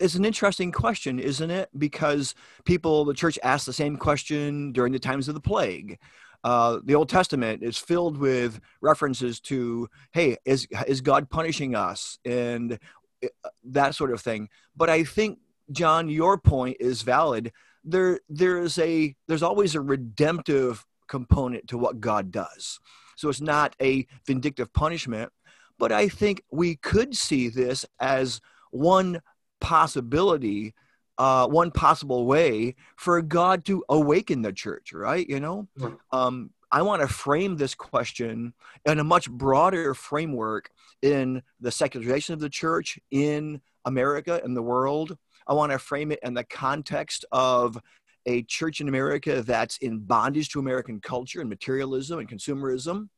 it's 0.00 0.14
an 0.14 0.24
interesting 0.24 0.72
question, 0.72 1.18
isn't 1.18 1.50
it? 1.50 1.68
Because 1.76 2.34
people, 2.64 3.04
the 3.04 3.14
church 3.14 3.38
asked 3.42 3.66
the 3.66 3.72
same 3.72 3.96
question 3.96 4.72
during 4.72 4.92
the 4.92 4.98
times 4.98 5.28
of 5.28 5.34
the 5.34 5.40
plague. 5.40 5.98
Uh, 6.42 6.80
the 6.84 6.94
Old 6.94 7.08
Testament 7.08 7.62
is 7.62 7.78
filled 7.78 8.18
with 8.18 8.60
references 8.82 9.40
to, 9.40 9.88
hey, 10.12 10.36
is 10.44 10.66
is 10.86 11.00
God 11.00 11.30
punishing 11.30 11.74
us 11.74 12.18
and 12.24 12.78
uh, 13.24 13.28
that 13.64 13.94
sort 13.94 14.12
of 14.12 14.20
thing. 14.20 14.48
But 14.76 14.90
I 14.90 15.04
think 15.04 15.38
John, 15.72 16.10
your 16.10 16.36
point 16.36 16.76
is 16.80 17.00
valid. 17.00 17.52
There, 17.82 18.20
there's 18.28 18.78
a 18.78 19.14
there's 19.26 19.42
always 19.42 19.74
a 19.74 19.80
redemptive 19.80 20.84
component 21.08 21.68
to 21.68 21.78
what 21.78 22.00
God 22.00 22.30
does. 22.30 22.78
So 23.16 23.30
it's 23.30 23.40
not 23.40 23.74
a 23.80 24.06
vindictive 24.26 24.72
punishment. 24.74 25.30
But 25.78 25.92
I 25.92 26.08
think 26.08 26.42
we 26.50 26.76
could 26.76 27.16
see 27.16 27.48
this 27.48 27.86
as 28.00 28.40
one 28.70 29.20
possibility, 29.60 30.74
uh, 31.18 31.46
one 31.46 31.70
possible 31.70 32.26
way 32.26 32.74
for 32.96 33.22
God 33.22 33.64
to 33.66 33.84
awaken 33.88 34.42
the 34.42 34.52
church, 34.52 34.92
right? 34.92 35.28
You 35.28 35.40
know, 35.40 35.68
um, 36.12 36.50
I 36.70 36.82
want 36.82 37.02
to 37.02 37.08
frame 37.08 37.56
this 37.56 37.74
question 37.74 38.52
in 38.84 38.98
a 38.98 39.04
much 39.04 39.30
broader 39.30 39.94
framework 39.94 40.70
in 41.02 41.42
the 41.60 41.70
secularization 41.70 42.34
of 42.34 42.40
the 42.40 42.48
church 42.48 42.98
in 43.10 43.60
America 43.84 44.40
and 44.42 44.56
the 44.56 44.62
world. 44.62 45.16
I 45.46 45.52
want 45.52 45.70
to 45.72 45.78
frame 45.78 46.10
it 46.10 46.18
in 46.22 46.34
the 46.34 46.42
context 46.44 47.24
of 47.30 47.78
a 48.26 48.42
church 48.42 48.80
in 48.80 48.88
America 48.88 49.42
that's 49.42 49.76
in 49.78 50.00
bondage 50.00 50.48
to 50.48 50.58
American 50.58 50.98
culture 51.00 51.40
and 51.40 51.48
materialism 51.48 52.18
and 52.18 52.28
consumerism, 52.28 53.08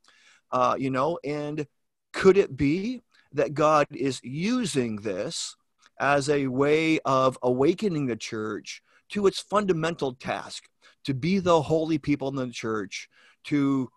uh, 0.50 0.76
you 0.78 0.90
know, 0.90 1.18
and 1.24 1.66
could 2.12 2.36
it 2.36 2.56
be 2.56 3.02
that 3.32 3.54
God 3.54 3.86
is 3.90 4.20
using 4.22 4.96
this 4.96 5.56
as 5.98 6.28
a 6.28 6.46
way 6.46 6.98
of 7.04 7.38
awakening 7.42 8.06
the 8.06 8.16
church 8.16 8.82
to 9.10 9.26
its 9.26 9.40
fundamental 9.40 10.14
task 10.14 10.64
to 11.04 11.14
be 11.14 11.38
the 11.38 11.62
holy 11.62 11.98
people 11.98 12.28
in 12.28 12.34
the 12.34 12.50
church, 12.50 13.08
to 13.44 13.88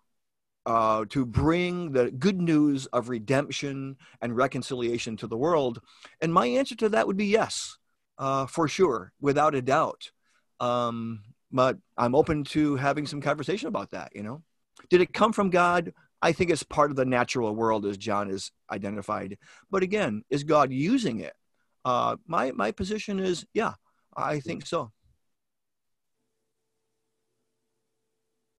uh, 0.66 1.04
to 1.08 1.24
bring 1.24 1.92
the 1.92 2.10
good 2.10 2.40
news 2.40 2.86
of 2.86 3.08
redemption 3.08 3.96
and 4.20 4.36
reconciliation 4.36 5.16
to 5.16 5.26
the 5.26 5.36
world? 5.36 5.80
And 6.20 6.32
my 6.32 6.46
answer 6.46 6.76
to 6.76 6.88
that 6.90 7.06
would 7.06 7.16
be 7.16 7.26
yes, 7.26 7.76
uh, 8.18 8.46
for 8.46 8.68
sure, 8.68 9.12
without 9.20 9.54
a 9.54 9.62
doubt. 9.62 10.10
Um, 10.60 11.22
but 11.50 11.78
I'm 11.96 12.14
open 12.14 12.44
to 12.44 12.76
having 12.76 13.06
some 13.06 13.20
conversation 13.20 13.68
about 13.68 13.90
that. 13.90 14.12
You 14.14 14.22
know, 14.22 14.42
did 14.90 15.00
it 15.00 15.12
come 15.12 15.32
from 15.32 15.50
God? 15.50 15.92
I 16.22 16.32
think 16.32 16.50
it's 16.50 16.62
part 16.62 16.90
of 16.90 16.96
the 16.96 17.06
natural 17.06 17.54
world, 17.56 17.86
as 17.86 17.96
John 17.96 18.28
has 18.28 18.52
identified. 18.70 19.38
But 19.70 19.82
again, 19.82 20.22
is 20.28 20.44
God 20.44 20.70
using 20.70 21.20
it? 21.20 21.32
Uh, 21.84 22.16
my 22.26 22.52
my 22.52 22.70
position 22.72 23.18
is, 23.18 23.46
yeah, 23.54 23.74
I 24.16 24.40
think 24.40 24.66
so. 24.66 24.92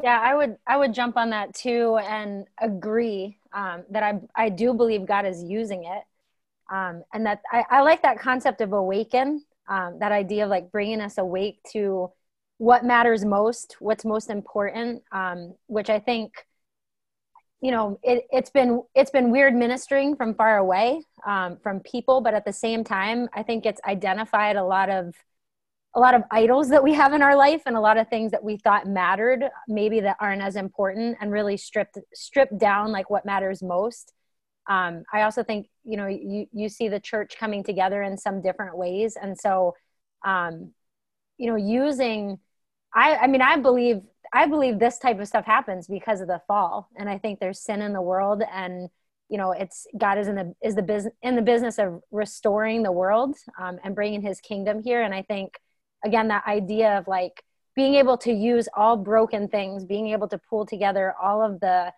Yeah, 0.04 0.20
I 0.20 0.36
would 0.36 0.58
I 0.66 0.78
would 0.78 0.94
jump 0.94 1.18
on 1.18 1.30
that 1.30 1.54
too 1.54 1.98
and 1.98 2.48
agree 2.60 3.38
um, 3.54 3.84
that 3.92 4.04
I 4.04 4.20
I 4.36 4.50
do 4.50 4.74
believe 4.74 5.06
God 5.06 5.26
is 5.26 5.44
using 5.44 5.84
it, 5.86 6.04
um, 6.74 7.04
and 7.14 7.26
that 7.26 7.42
I, 7.52 7.64
I 7.70 7.82
like 7.82 8.02
that 8.02 8.20
concept 8.20 8.62
of 8.62 8.74
awaken 8.74 9.44
um, 9.72 10.00
that 10.00 10.12
idea 10.12 10.44
of 10.44 10.50
like 10.50 10.72
bringing 10.72 11.02
us 11.02 11.18
awake 11.18 11.60
to 11.72 12.12
what 12.58 12.84
matters 12.86 13.26
most 13.26 13.76
what's 13.80 14.06
most 14.06 14.30
important 14.30 15.02
um, 15.12 15.56
which 15.68 15.90
i 15.90 15.98
think 15.98 16.34
you 17.62 17.72
know 17.72 18.00
it, 18.04 18.26
has 18.34 18.50
been 18.50 18.82
it's 18.96 19.12
been 19.12 19.32
weird 19.32 19.54
ministering 19.54 20.16
from 20.16 20.34
far 20.34 20.58
away 20.58 21.02
um, 21.26 21.58
from 21.62 21.80
people 21.82 22.22
but 22.22 22.34
at 22.34 22.46
the 22.46 22.54
same 22.54 22.84
time 22.84 23.28
i 23.34 23.44
think 23.44 23.66
it's 23.66 23.82
identified 23.88 24.56
a 24.56 24.64
lot 24.64 24.90
of 24.90 25.14
a 25.94 26.00
lot 26.00 26.14
of 26.14 26.24
idols 26.32 26.70
that 26.70 26.84
we 26.84 26.94
have 26.94 27.14
in 27.14 27.22
our 27.22 27.36
life 27.36 27.64
and 27.66 27.76
a 27.76 27.80
lot 27.80 27.98
of 27.98 28.08
things 28.08 28.32
that 28.32 28.44
we 28.44 28.58
thought 28.58 28.88
mattered 28.88 29.44
maybe 29.68 30.00
that 30.00 30.18
aren't 30.20 30.42
as 30.42 30.56
important 30.56 31.18
and 31.20 31.32
really 31.32 31.58
stripped 31.58 31.98
stripped 32.14 32.58
down 32.58 32.92
like 32.92 33.10
what 33.10 33.26
matters 33.26 33.62
most. 33.62 34.14
Um, 34.70 35.04
i 35.12 35.24
also 35.24 35.44
think 35.44 35.68
you 35.84 35.98
know 35.98 36.08
you, 36.08 36.48
you 36.54 36.70
see 36.70 36.88
the 36.88 37.00
church 37.00 37.38
coming 37.38 37.64
together 37.64 38.04
in 38.04 38.18
some 38.18 38.42
different 38.42 38.78
ways. 38.78 39.18
And 39.22 39.38
so 39.38 39.76
um, 40.26 40.72
you 41.38 41.48
know 41.48 41.58
using 41.58 42.40
i 42.94 43.16
i 43.16 43.28
mean 43.28 43.42
i 43.42 43.58
believe 43.58 44.02
i 44.34 44.46
believe 44.46 44.80
this 44.80 44.98
type 44.98 45.20
of 45.20 45.28
stuff 45.28 45.46
happens 45.46 45.88
because 45.88 46.22
of 46.22 46.28
the 46.28 46.42
fall 46.48 46.90
and 46.98 47.10
i 47.10 47.18
think 47.18 47.40
there's 47.40 47.60
sin 47.60 47.82
in 47.82 47.94
the 47.94 48.02
world 48.02 48.44
and 48.54 48.90
you 49.30 49.38
know 49.38 49.52
it's 49.52 49.88
god 49.98 50.18
is 50.18 50.28
in 50.28 50.36
the 50.36 50.54
is 50.62 50.76
the 50.76 50.82
business 50.82 51.14
in 51.24 51.36
the 51.36 51.42
business 51.42 51.80
of 51.80 52.02
restoring 52.12 52.84
the 52.84 52.92
world 52.92 53.36
um, 53.60 53.80
and 53.84 53.96
bringing 53.96 54.22
his 54.22 54.40
kingdom 54.42 54.82
here 54.84 55.02
and 55.02 55.14
i 55.14 55.22
think 55.22 55.60
again 56.04 56.28
that 56.28 56.46
idea 56.48 56.98
of 56.98 57.08
like 57.08 57.44
being 57.76 57.96
able 57.96 58.18
to 58.18 58.32
use 58.32 58.68
all 58.76 58.98
broken 58.98 59.48
things 59.48 59.86
being 59.86 60.10
able 60.10 60.28
to 60.28 60.38
pull 60.50 60.66
together 60.66 61.16
all 61.22 61.42
of 61.42 61.60
the 61.62 61.92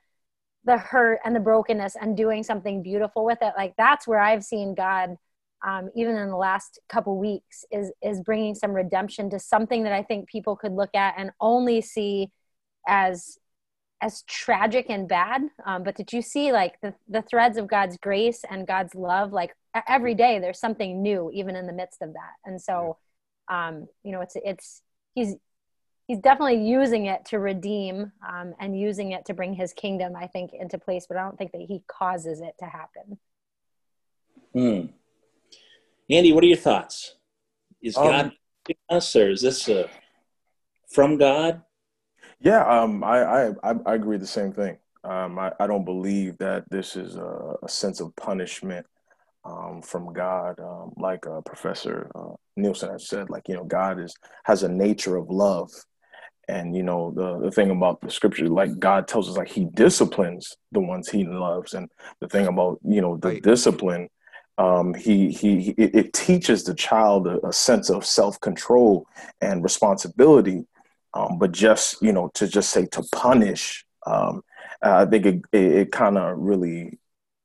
the 0.65 0.77
hurt 0.77 1.19
and 1.25 1.35
the 1.35 1.39
brokenness 1.39 1.95
and 1.99 2.15
doing 2.15 2.43
something 2.43 2.83
beautiful 2.83 3.25
with 3.25 3.39
it 3.41 3.53
like 3.57 3.73
that's 3.77 4.07
where 4.07 4.19
i've 4.19 4.43
seen 4.43 4.75
god 4.75 5.17
um, 5.63 5.89
even 5.95 6.15
in 6.15 6.29
the 6.29 6.35
last 6.35 6.79
couple 6.89 7.17
weeks 7.17 7.65
is 7.71 7.91
is 8.01 8.21
bringing 8.21 8.55
some 8.55 8.71
redemption 8.71 9.29
to 9.29 9.39
something 9.39 9.83
that 9.83 9.93
i 9.93 10.03
think 10.03 10.27
people 10.27 10.55
could 10.55 10.73
look 10.73 10.93
at 10.95 11.15
and 11.17 11.31
only 11.39 11.81
see 11.81 12.31
as 12.87 13.37
as 14.01 14.23
tragic 14.23 14.87
and 14.89 15.07
bad 15.07 15.41
um, 15.65 15.83
but 15.83 15.95
did 15.95 16.11
you 16.11 16.21
see 16.21 16.51
like 16.51 16.79
the, 16.81 16.93
the 17.07 17.21
threads 17.21 17.57
of 17.57 17.67
god's 17.67 17.97
grace 17.97 18.43
and 18.49 18.67
god's 18.67 18.95
love 18.95 19.31
like 19.31 19.55
every 19.87 20.13
day 20.13 20.39
there's 20.39 20.59
something 20.59 21.01
new 21.01 21.31
even 21.33 21.55
in 21.55 21.67
the 21.67 21.73
midst 21.73 22.01
of 22.01 22.13
that 22.13 22.33
and 22.45 22.61
so 22.61 22.97
um, 23.49 23.87
you 24.03 24.11
know 24.11 24.21
it's 24.21 24.35
it's 24.43 24.81
he's 25.15 25.35
he's 26.07 26.19
definitely 26.19 26.67
using 26.67 27.05
it 27.05 27.25
to 27.25 27.39
redeem 27.39 28.11
um, 28.27 28.53
and 28.59 28.79
using 28.79 29.11
it 29.11 29.25
to 29.25 29.33
bring 29.33 29.53
his 29.53 29.73
kingdom, 29.73 30.15
I 30.15 30.27
think, 30.27 30.51
into 30.53 30.77
place. 30.77 31.05
But 31.07 31.17
I 31.17 31.23
don't 31.23 31.37
think 31.37 31.51
that 31.53 31.61
he 31.61 31.83
causes 31.87 32.41
it 32.41 32.55
to 32.59 32.65
happen. 32.65 33.17
Hmm. 34.53 34.85
Andy, 36.09 36.33
what 36.33 36.43
are 36.43 36.47
your 36.47 36.57
thoughts? 36.57 37.15
Is 37.81 37.97
um, 37.97 38.05
God 38.05 38.31
us, 38.89 39.15
or 39.15 39.29
is 39.31 39.41
this 39.41 39.67
uh, 39.67 39.87
from 40.89 41.17
God? 41.17 41.61
Yeah, 42.39 42.63
um, 42.65 43.03
I, 43.03 43.47
I 43.47 43.53
I 43.85 43.95
agree 43.95 44.17
the 44.17 44.27
same 44.27 44.53
thing. 44.53 44.77
Um, 45.03 45.37
I, 45.37 45.51
I 45.59 45.67
don't 45.67 45.85
believe 45.85 46.37
that 46.37 46.69
this 46.69 46.95
is 46.95 47.15
a, 47.15 47.55
a 47.63 47.69
sense 47.69 47.99
of 47.99 48.15
punishment 48.15 48.85
um, 49.43 49.81
from 49.81 50.13
God, 50.13 50.59
um, 50.59 50.93
like 50.97 51.27
uh, 51.27 51.41
Professor 51.41 52.09
uh, 52.15 52.35
Nielsen 52.55 52.89
has 52.89 53.07
said. 53.07 53.29
Like 53.29 53.47
you 53.47 53.55
know, 53.55 53.65
God 53.65 53.99
is 53.99 54.15
has 54.45 54.63
a 54.63 54.69
nature 54.69 55.17
of 55.17 55.29
love, 55.29 55.71
and 56.47 56.75
you 56.75 56.83
know 56.83 57.11
the 57.15 57.39
the 57.39 57.51
thing 57.51 57.69
about 57.69 58.01
the 58.01 58.11
scripture 58.11 58.47
like 58.49 58.77
god 58.79 59.07
tells 59.07 59.29
us 59.29 59.37
like 59.37 59.47
he 59.47 59.65
disciplines 59.73 60.57
the 60.73 60.79
ones 60.79 61.09
he 61.09 61.23
loves 61.23 61.73
and 61.73 61.89
the 62.19 62.27
thing 62.27 62.47
about 62.47 62.79
you 62.83 63.01
know 63.01 63.17
the 63.17 63.29
right. 63.29 63.43
discipline 63.43 64.09
um 64.57 64.93
he 64.93 65.31
he 65.31 65.69
it, 65.77 65.95
it 65.95 66.13
teaches 66.13 66.63
the 66.63 66.73
child 66.73 67.27
a, 67.27 67.45
a 67.47 67.53
sense 67.53 67.89
of 67.89 68.05
self-control 68.05 69.07
and 69.41 69.63
responsibility 69.63 70.65
um 71.13 71.37
but 71.39 71.51
just 71.51 72.01
you 72.01 72.13
know 72.13 72.29
to 72.33 72.47
just 72.47 72.69
say 72.69 72.85
to 72.85 73.03
punish 73.11 73.85
um 74.05 74.43
i 74.81 75.05
think 75.05 75.25
it 75.25 75.41
it, 75.51 75.71
it 75.71 75.91
kind 75.91 76.17
of 76.17 76.37
really 76.37 76.99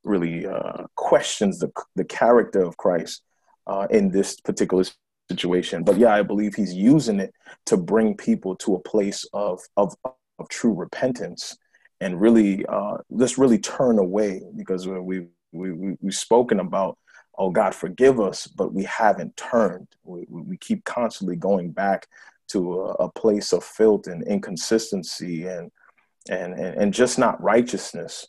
really 0.05 0.47
uh 0.47 0.85
questions 0.97 1.59
the 1.59 1.71
the 1.97 2.05
character 2.05 2.62
of 2.62 2.77
christ 2.77 3.23
uh 3.67 3.87
in 3.91 4.11
this 4.11 4.38
particular 4.41 4.85
situation. 5.29 5.85
But 5.85 5.99
yeah, 5.99 6.15
I 6.15 6.23
believe 6.23 6.55
he's 6.55 6.75
using 6.75 7.21
it 7.21 7.35
to 7.67 7.77
bring 7.77 8.17
people 8.17 8.57
to 8.57 8.75
a 8.75 8.81
place 8.81 9.25
of 9.33 9.61
of, 9.77 9.95
of 10.05 10.49
true 10.49 10.73
repentance 10.73 11.57
and 12.00 12.21
really 12.21 12.65
uh, 12.67 12.99
just 13.19 13.38
really 13.38 13.59
turn 13.59 13.99
away 13.99 14.43
because 14.57 14.87
we 14.87 15.27
we, 15.52 15.73
we 15.73 15.97
we've 16.00 16.14
spoken 16.14 16.61
about 16.61 16.99
oh 17.38 17.50
God 17.50 17.75
forgive 17.75 18.21
us, 18.21 18.47
but 18.47 18.75
we 18.75 18.85
haven't 18.85 19.37
turned. 19.37 19.88
We 20.05 20.26
we 20.28 20.57
keep 20.59 20.85
constantly 20.85 21.37
going 21.37 21.71
back 21.71 22.07
to 22.49 22.81
a, 22.81 22.85
a 23.07 23.12
place 23.12 23.52
of 23.52 23.64
filth 23.64 24.07
and 24.07 24.26
inconsistency 24.26 25.47
and 25.47 25.71
and 26.31 26.55
and, 26.55 26.76
and 26.81 26.95
just 26.95 27.19
not 27.19 27.43
righteousness. 27.43 28.26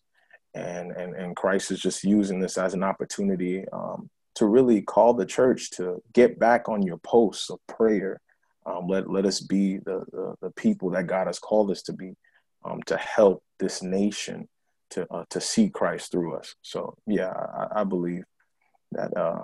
and 0.53 0.91
and 0.91 1.15
and 1.15 1.35
Christ 1.35 1.71
is 1.71 1.79
just 1.79 2.03
using 2.03 2.39
this 2.39 2.57
as 2.57 2.73
an 2.73 2.83
opportunity 2.83 3.65
um, 3.73 4.09
to 4.35 4.45
really 4.47 4.81
call 4.81 5.13
the 5.13 5.25
church 5.25 5.71
to 5.71 6.01
get 6.13 6.39
back 6.39 6.69
on 6.69 6.81
your 6.81 6.97
posts 6.97 7.49
of 7.49 7.59
prayer. 7.67 8.21
Um, 8.65 8.87
let 8.87 9.09
let 9.09 9.25
us 9.25 9.41
be 9.41 9.77
the, 9.77 10.05
the, 10.11 10.35
the 10.41 10.51
people 10.51 10.91
that 10.91 11.07
God 11.07 11.27
has 11.27 11.39
called 11.39 11.71
us 11.71 11.81
to 11.83 11.93
be, 11.93 12.15
um, 12.65 12.81
to 12.83 12.97
help 12.97 13.43
this 13.59 13.81
nation 13.83 14.47
to 14.91 15.07
uh, 15.13 15.25
to 15.29 15.41
see 15.41 15.69
Christ 15.69 16.11
through 16.11 16.35
us. 16.35 16.55
So 16.61 16.97
yeah, 17.05 17.31
I, 17.31 17.81
I 17.81 17.83
believe 17.83 18.23
that 18.91 19.15
uh, 19.15 19.43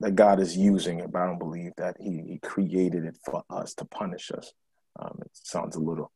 that 0.00 0.16
God 0.16 0.40
is 0.40 0.56
using 0.56 1.00
it, 1.00 1.10
but 1.12 1.22
I 1.22 1.26
don't 1.26 1.38
believe 1.38 1.72
that 1.76 1.96
He, 2.00 2.22
he 2.26 2.38
created 2.42 3.04
it 3.04 3.16
for 3.24 3.42
us 3.50 3.74
to 3.74 3.84
punish 3.84 4.30
us. 4.32 4.52
Um, 4.98 5.18
it 5.24 5.30
sounds 5.32 5.76
a 5.76 5.80
little 5.80 6.10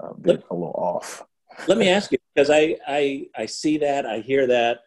a 0.00 0.14
bit 0.14 0.44
a 0.50 0.54
little 0.54 0.74
off. 0.76 1.24
Let 1.66 1.78
me 1.78 1.88
ask 1.88 2.12
you 2.12 2.18
because 2.34 2.50
I 2.50 2.76
I 2.86 3.26
I 3.36 3.46
see 3.46 3.78
that 3.78 4.06
I 4.06 4.20
hear 4.20 4.46
that. 4.46 4.80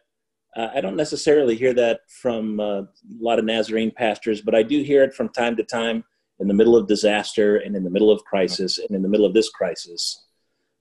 Uh, 0.56 0.68
I 0.74 0.80
don't 0.80 0.96
necessarily 0.96 1.54
hear 1.54 1.72
that 1.74 2.00
from 2.08 2.58
uh, 2.58 2.80
a 2.82 2.88
lot 3.20 3.38
of 3.38 3.44
Nazarene 3.44 3.92
pastors, 3.92 4.40
but 4.40 4.54
I 4.54 4.64
do 4.64 4.82
hear 4.82 5.04
it 5.04 5.14
from 5.14 5.28
time 5.28 5.56
to 5.56 5.62
time 5.62 6.02
in 6.40 6.48
the 6.48 6.54
middle 6.54 6.76
of 6.76 6.88
disaster 6.88 7.58
and 7.58 7.76
in 7.76 7.84
the 7.84 7.90
middle 7.90 8.10
of 8.10 8.24
crisis 8.24 8.78
and 8.78 8.90
in 8.90 9.02
the 9.02 9.08
middle 9.08 9.26
of 9.26 9.34
this 9.34 9.50
crisis. 9.50 10.26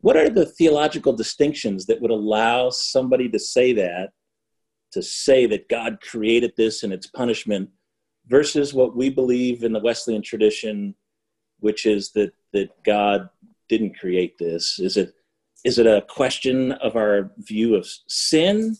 What 0.01 0.17
are 0.17 0.29
the 0.29 0.45
theological 0.45 1.13
distinctions 1.13 1.85
that 1.87 2.01
would 2.01 2.11
allow 2.11 2.69
somebody 2.69 3.27
to 3.29 3.39
say 3.39 3.73
that 3.73 4.11
to 4.91 5.03
say 5.03 5.45
that 5.45 5.69
God 5.69 5.99
created 6.01 6.53
this 6.57 6.83
and 6.83 6.91
its 6.91 7.07
punishment 7.07 7.69
versus 8.27 8.73
what 8.73 8.95
we 8.95 9.09
believe 9.09 9.63
in 9.63 9.73
the 9.73 9.79
Wesleyan 9.79 10.21
tradition, 10.21 10.95
which 11.59 11.85
is 11.85 12.11
that, 12.13 12.33
that 12.53 12.69
God 12.83 13.29
didn't 13.67 13.99
create 13.99 14.37
this? 14.37 14.79
Is 14.79 14.97
it, 14.97 15.13
is 15.63 15.77
it 15.77 15.85
a 15.85 16.05
question 16.09 16.71
of 16.73 16.95
our 16.95 17.31
view 17.37 17.75
of 17.75 17.87
sin 18.07 18.77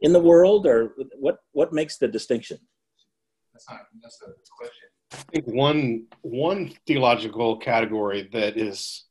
in 0.00 0.12
the 0.12 0.20
world, 0.20 0.66
or 0.66 0.94
what, 1.18 1.38
what 1.52 1.72
makes 1.72 1.98
the 1.98 2.08
distinction? 2.08 2.58
That's 3.52 3.70
not 3.70 3.80
that's 4.02 4.18
the 4.18 4.34
question. 4.58 4.88
I 5.12 5.16
think 5.32 5.46
one 5.46 6.06
one 6.22 6.72
theological 6.86 7.56
category 7.58 8.28
that 8.32 8.56
is 8.58 9.04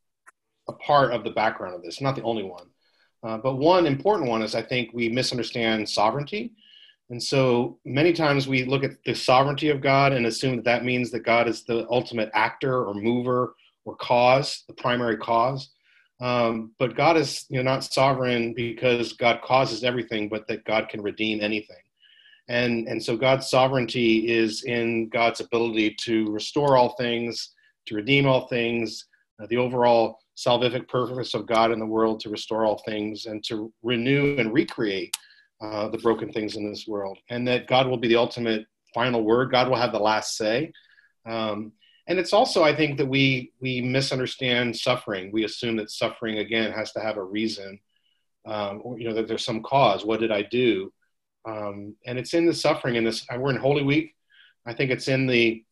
a 0.67 0.73
part 0.73 1.11
of 1.11 1.23
the 1.23 1.31
background 1.31 1.75
of 1.75 1.83
this, 1.83 2.01
not 2.01 2.15
the 2.15 2.23
only 2.23 2.43
one, 2.43 2.67
uh, 3.23 3.37
but 3.37 3.55
one 3.55 3.85
important 3.85 4.29
one 4.29 4.41
is 4.41 4.55
I 4.55 4.61
think 4.61 4.91
we 4.93 5.09
misunderstand 5.09 5.87
sovereignty. 5.87 6.53
And 7.09 7.21
so 7.21 7.79
many 7.85 8.13
times 8.13 8.47
we 8.47 8.63
look 8.63 8.83
at 8.83 8.91
the 9.05 9.13
sovereignty 9.13 9.69
of 9.69 9.81
God 9.81 10.13
and 10.13 10.25
assume 10.25 10.55
that 10.55 10.65
that 10.65 10.85
means 10.85 11.11
that 11.11 11.21
God 11.21 11.47
is 11.47 11.63
the 11.63 11.87
ultimate 11.89 12.31
actor 12.33 12.85
or 12.85 12.93
mover 12.93 13.55
or 13.85 13.95
cause, 13.97 14.63
the 14.67 14.73
primary 14.73 15.17
cause. 15.17 15.69
Um, 16.21 16.71
but 16.79 16.95
God 16.95 17.17
is 17.17 17.45
you 17.49 17.57
know, 17.57 17.69
not 17.69 17.83
sovereign 17.83 18.53
because 18.53 19.13
God 19.13 19.41
causes 19.41 19.83
everything, 19.83 20.29
but 20.29 20.47
that 20.47 20.63
God 20.63 20.89
can 20.89 21.01
redeem 21.01 21.41
anything. 21.41 21.75
And, 22.47 22.87
and 22.87 23.01
so 23.01 23.15
God's 23.15 23.49
sovereignty 23.49 24.29
is 24.29 24.63
in 24.63 25.09
God's 25.09 25.39
ability 25.39 25.95
to 26.01 26.29
restore 26.31 26.77
all 26.77 26.95
things, 26.95 27.51
to 27.87 27.95
redeem 27.95 28.25
all 28.25 28.47
things, 28.47 29.05
uh, 29.41 29.47
the 29.49 29.57
overall 29.57 30.19
salvific 30.37 30.87
purpose 30.87 31.33
of 31.33 31.45
God 31.45 31.71
in 31.71 31.79
the 31.79 31.85
world 31.85 32.19
to 32.21 32.29
restore 32.29 32.65
all 32.65 32.81
things 32.85 33.25
and 33.25 33.43
to 33.45 33.71
renew 33.83 34.37
and 34.37 34.53
recreate 34.53 35.15
uh, 35.61 35.87
the 35.89 35.97
broken 35.99 36.31
things 36.31 36.55
in 36.55 36.69
this 36.69 36.87
world. 36.87 37.17
And 37.29 37.47
that 37.47 37.67
God 37.67 37.87
will 37.87 37.97
be 37.97 38.07
the 38.07 38.15
ultimate 38.15 38.65
final 38.93 39.23
word. 39.23 39.51
God 39.51 39.69
will 39.69 39.77
have 39.77 39.91
the 39.91 39.99
last 39.99 40.37
say. 40.37 40.71
Um, 41.25 41.73
and 42.07 42.19
it's 42.19 42.33
also, 42.33 42.63
I 42.63 42.75
think, 42.75 42.97
that 42.97 43.05
we 43.05 43.53
we 43.61 43.81
misunderstand 43.81 44.75
suffering. 44.75 45.31
We 45.31 45.45
assume 45.45 45.77
that 45.77 45.89
suffering 45.89 46.39
again 46.39 46.71
has 46.73 46.91
to 46.93 46.99
have 46.99 47.15
a 47.15 47.23
reason, 47.23 47.79
um, 48.45 48.81
or 48.83 48.99
you 48.99 49.07
know, 49.07 49.15
that 49.15 49.27
there's 49.27 49.45
some 49.45 49.63
cause. 49.63 50.03
What 50.03 50.19
did 50.19 50.31
I 50.31 50.41
do? 50.41 50.91
Um, 51.45 51.95
and 52.05 52.19
it's 52.19 52.33
in 52.33 52.45
the 52.45 52.53
suffering. 52.53 52.95
In 52.95 53.05
this, 53.05 53.25
we're 53.37 53.51
in 53.51 53.57
Holy 53.57 53.83
Week. 53.83 54.15
I 54.65 54.73
think 54.73 54.91
it's 54.91 55.07
in 55.07 55.27
the, 55.27 55.63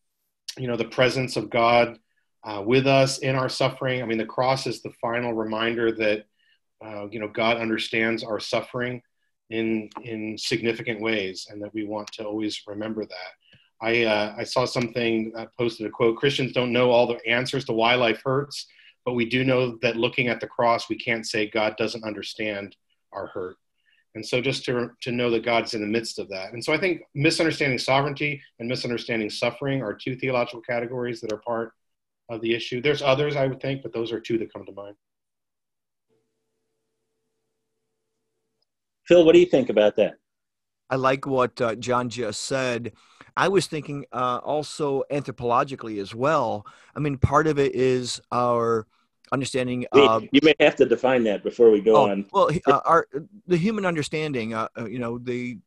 you 0.58 0.68
know, 0.68 0.78
the 0.78 0.86
presence 0.86 1.36
of 1.36 1.50
God 1.50 1.98
uh, 2.44 2.64
with 2.66 2.88
us 2.88 3.20
in 3.20 3.36
our 3.36 3.50
suffering. 3.50 4.02
I 4.02 4.06
mean, 4.06 4.18
the 4.18 4.26
cross 4.26 4.68
is 4.68 4.82
the 4.82 4.94
final 5.02 5.34
reminder 5.34 5.92
that, 5.94 6.26
uh, 6.84 7.08
you 7.10 7.20
know, 7.20 7.28
God 7.28 7.58
understands 7.58 8.24
our 8.24 8.40
suffering 8.40 9.02
in 9.50 9.90
in 10.04 10.38
significant 10.38 11.02
ways, 11.02 11.48
and 11.50 11.62
that 11.62 11.74
we 11.74 11.84
want 11.84 12.12
to 12.14 12.26
always 12.26 12.62
remember 12.68 13.06
that. 13.06 13.32
I 13.82 14.04
uh, 14.04 14.36
I 14.38 14.44
saw 14.44 14.66
something 14.66 15.34
uh, 15.36 15.48
posted 15.58 15.88
a 15.88 15.90
quote: 15.90 16.18
Christians 16.18 16.54
don't 16.54 16.72
know 16.72 16.90
all 16.90 17.08
the 17.08 17.20
answers 17.28 17.66
to 17.66 17.74
why 17.74 17.96
life 17.96 18.22
hurts, 18.24 18.68
but 19.06 19.14
we 19.14 19.26
do 19.26 19.44
know 19.44 19.78
that 19.82 19.98
looking 19.98 20.28
at 20.28 20.40
the 20.40 20.48
cross, 20.48 20.90
we 20.90 20.98
can't 20.98 21.28
say 21.28 21.50
God 21.50 21.76
doesn't 21.78 22.04
understand 22.04 22.76
our 23.12 23.28
hurt. 23.28 23.58
And 24.16 24.26
so 24.26 24.42
just 24.42 24.66
to, 24.66 24.92
to 25.02 25.12
know 25.12 25.30
that 25.30 25.46
God's 25.46 25.74
in 25.74 25.82
the 25.82 25.88
midst 25.88 26.20
of 26.20 26.28
that. 26.30 26.52
And 26.54 26.64
so 26.64 26.74
I 26.74 26.78
think 26.78 27.02
misunderstanding 27.16 27.78
sovereignty 27.78 28.42
and 28.60 28.68
misunderstanding 28.68 29.30
suffering 29.30 29.82
are 29.82 29.94
two 29.94 30.18
theological 30.18 30.62
categories 30.62 31.22
that 31.22 31.32
are 31.32 31.38
part 31.38 31.72
of 32.32 32.42
the 32.42 32.54
issue. 32.54 32.82
There's 32.82 33.02
others, 33.02 33.36
I 33.36 33.48
would 33.48 33.62
think, 33.62 33.84
but 33.84 33.94
those 33.94 34.12
are 34.12 34.20
two 34.20 34.38
that 34.40 34.54
come 34.54 34.66
to 34.66 34.72
mind. 34.72 34.96
Phil, 39.06 39.26
what 39.26 39.34
do 39.34 39.40
you 39.40 39.46
think 39.46 39.70
about 39.70 39.96
that? 39.98 40.16
I 40.90 40.96
like 40.96 41.26
what 41.26 41.60
uh, 41.60 41.76
John 41.76 42.10
just 42.10 42.44
said. 42.44 42.94
I 43.36 43.48
was 43.48 43.68
thinking 43.68 44.06
uh, 44.12 44.40
also 44.44 45.04
anthropologically 45.12 46.02
as 46.02 46.14
well. 46.14 46.66
I 46.96 47.00
mean, 47.00 47.18
part 47.18 47.48
of 47.48 47.60
it 47.60 47.76
is 47.76 48.22
our 48.32 48.88
understanding 49.32 49.86
of. 49.92 50.24
You 50.32 50.42
may 50.44 50.54
have 50.60 50.76
to 50.78 50.86
define 50.86 51.24
that 51.24 51.44
before 51.44 51.72
we 51.72 51.82
go 51.82 51.96
oh, 51.96 52.10
on. 52.10 52.26
Well, 52.34 52.52
uh, 52.68 52.82
our 52.86 53.08
the 53.48 53.58
human 53.58 53.86
understanding, 53.86 54.54
uh, 54.54 54.68
uh, 54.78 54.86
you 54.86 55.00
know, 55.00 55.18
the 55.18 55.60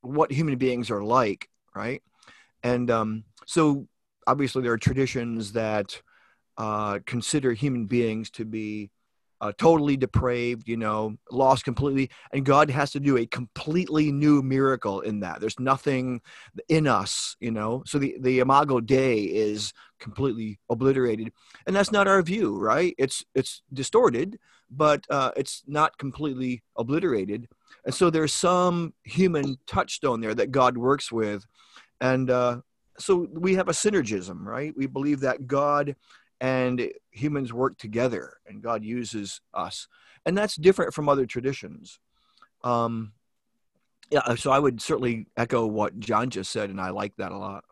what 0.00 0.30
human 0.30 0.56
beings 0.56 0.90
are 0.90 1.02
like, 1.02 1.48
right? 1.74 2.02
And 2.62 2.90
um, 2.90 3.24
so 3.46 3.88
obviously 4.28 4.62
there 4.62 4.72
are 4.72 4.78
traditions 4.78 5.52
that 5.52 6.00
uh, 6.58 6.98
consider 7.06 7.52
human 7.52 7.86
beings 7.86 8.30
to 8.30 8.44
be 8.44 8.90
uh, 9.40 9.52
totally 9.56 9.96
depraved, 9.96 10.68
you 10.68 10.76
know, 10.76 11.16
lost 11.30 11.64
completely. 11.64 12.10
And 12.32 12.44
God 12.44 12.70
has 12.70 12.90
to 12.92 13.00
do 13.00 13.16
a 13.16 13.26
completely 13.26 14.10
new 14.10 14.42
miracle 14.42 15.00
in 15.00 15.20
that. 15.20 15.40
There's 15.40 15.60
nothing 15.60 16.20
in 16.68 16.88
us, 16.88 17.36
you 17.38 17.52
know. 17.52 17.84
So 17.86 17.98
the, 17.98 18.16
the 18.20 18.40
Imago 18.40 18.80
Dei 18.80 19.20
is 19.20 19.72
completely 20.00 20.58
obliterated. 20.68 21.32
And 21.66 21.76
that's 21.76 21.92
not 21.92 22.08
our 22.08 22.22
view, 22.22 22.58
right? 22.58 22.94
It's 22.98 23.24
it's 23.34 23.62
distorted, 23.72 24.38
but 24.70 25.06
uh, 25.08 25.30
it's 25.36 25.62
not 25.66 25.96
completely 25.98 26.62
obliterated. 26.76 27.48
And 27.84 27.94
so 27.94 28.10
there's 28.10 28.34
some 28.34 28.92
human 29.04 29.56
touchstone 29.66 30.20
there 30.20 30.34
that 30.34 30.50
God 30.50 30.76
works 30.76 31.12
with. 31.12 31.46
And 32.00 32.28
uh, 32.28 32.60
so 32.98 33.28
we 33.32 33.54
have 33.54 33.68
a 33.68 33.72
synergism, 33.72 34.44
right? 34.44 34.74
We 34.76 34.86
believe 34.86 35.20
that 35.20 35.46
God 35.46 35.94
and 36.40 36.90
humans 37.10 37.52
work 37.52 37.78
together 37.78 38.34
and 38.46 38.62
God 38.62 38.84
uses 38.84 39.40
us. 39.54 39.88
And 40.24 40.36
that's 40.36 40.56
different 40.56 40.94
from 40.94 41.08
other 41.08 41.26
traditions. 41.26 41.98
Um, 42.62 43.12
yeah, 44.10 44.34
so 44.36 44.50
I 44.50 44.58
would 44.58 44.80
certainly 44.80 45.26
echo 45.36 45.66
what 45.66 45.98
John 46.00 46.30
just 46.30 46.50
said, 46.50 46.70
and 46.70 46.80
I 46.80 46.90
like 46.90 47.14
that 47.16 47.32
a 47.32 47.36
lot. 47.36 47.64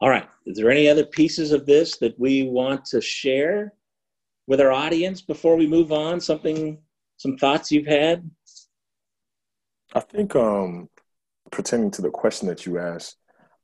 All 0.00 0.08
right. 0.08 0.28
Is 0.46 0.56
there 0.56 0.70
any 0.70 0.88
other 0.88 1.04
pieces 1.04 1.50
of 1.50 1.66
this 1.66 1.98
that 1.98 2.18
we 2.20 2.44
want 2.44 2.84
to 2.86 3.00
share 3.00 3.74
with 4.46 4.60
our 4.60 4.70
audience 4.70 5.20
before 5.20 5.56
we 5.56 5.66
move 5.66 5.90
on? 5.90 6.20
Something, 6.20 6.78
some 7.16 7.36
thoughts 7.36 7.72
you've 7.72 7.86
had? 7.86 8.30
I 9.94 10.00
think 10.00 10.36
um, 10.36 10.88
pertaining 11.50 11.90
to 11.92 12.02
the 12.02 12.10
question 12.10 12.48
that 12.48 12.66
you 12.66 12.78
asked, 12.78 13.16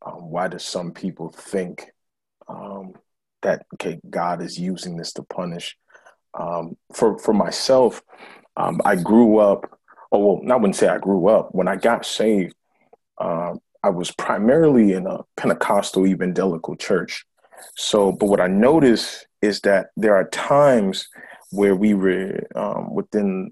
um, 0.04 0.30
why 0.30 0.48
do 0.48 0.58
some 0.58 0.92
people 0.92 1.30
think 1.30 1.90
um, 2.48 2.94
that 3.42 3.66
okay, 3.74 4.00
God 4.08 4.42
is 4.42 4.58
using 4.58 4.96
this 4.96 5.12
to 5.14 5.22
punish? 5.22 5.76
Um, 6.38 6.76
for 6.92 7.18
for 7.18 7.32
myself, 7.32 8.02
um, 8.56 8.80
I 8.84 8.96
grew 8.96 9.38
up. 9.38 9.78
Oh 10.12 10.18
well, 10.18 10.52
I 10.52 10.56
wouldn't 10.56 10.76
say 10.76 10.88
I 10.88 10.98
grew 10.98 11.28
up. 11.28 11.54
When 11.54 11.68
I 11.68 11.76
got 11.76 12.06
saved, 12.06 12.54
uh, 13.18 13.54
I 13.82 13.90
was 13.90 14.10
primarily 14.10 14.92
in 14.92 15.06
a 15.06 15.20
Pentecostal 15.36 16.06
evangelical 16.06 16.76
church. 16.76 17.24
So, 17.76 18.12
but 18.12 18.26
what 18.26 18.40
I 18.40 18.46
noticed 18.46 19.26
is 19.42 19.60
that 19.60 19.88
there 19.96 20.14
are 20.14 20.28
times 20.28 21.08
where 21.50 21.76
we 21.76 21.94
were 21.94 22.40
um, 22.54 22.92
within 22.94 23.50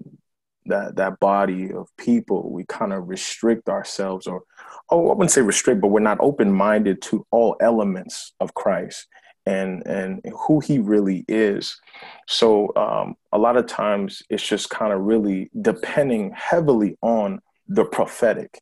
that 0.65 0.95
that 0.95 1.19
body 1.19 1.71
of 1.71 1.87
people 1.97 2.51
we 2.51 2.65
kind 2.65 2.93
of 2.93 3.07
restrict 3.07 3.69
ourselves 3.69 4.27
or 4.27 4.43
oh 4.89 5.09
i 5.09 5.13
wouldn't 5.13 5.31
say 5.31 5.41
restrict 5.41 5.81
but 5.81 5.89
we're 5.89 5.99
not 5.99 6.17
open-minded 6.19 7.01
to 7.01 7.25
all 7.31 7.55
elements 7.59 8.33
of 8.39 8.53
christ 8.53 9.07
and 9.45 9.85
and 9.85 10.21
who 10.47 10.59
he 10.59 10.79
really 10.79 11.25
is 11.27 11.79
so 12.27 12.73
um, 12.75 13.15
a 13.33 13.37
lot 13.37 13.57
of 13.57 13.67
times 13.67 14.21
it's 14.29 14.47
just 14.47 14.69
kind 14.69 14.93
of 14.93 15.01
really 15.01 15.49
depending 15.61 16.31
heavily 16.31 16.97
on 17.01 17.41
the 17.67 17.85
prophetic 17.85 18.61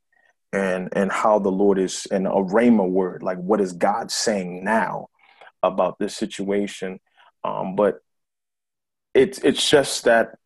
and 0.54 0.90
and 0.94 1.12
how 1.12 1.40
the 1.40 1.52
Lord 1.52 1.80
is 1.80 2.08
and 2.12 2.28
a 2.28 2.32
rhema 2.32 2.88
word, 2.88 3.24
like 3.24 3.38
what 3.38 3.62
is 3.62 3.74
God 3.74 4.12
saying 4.12 4.64
now 4.64 5.08
about 5.64 6.00
this 6.00 6.16
situation. 6.16 7.00
Um, 7.44 7.76
but 7.76 8.00
it's 9.14 9.40
it's 9.40 9.70
just 9.70 10.06
that 10.06 10.38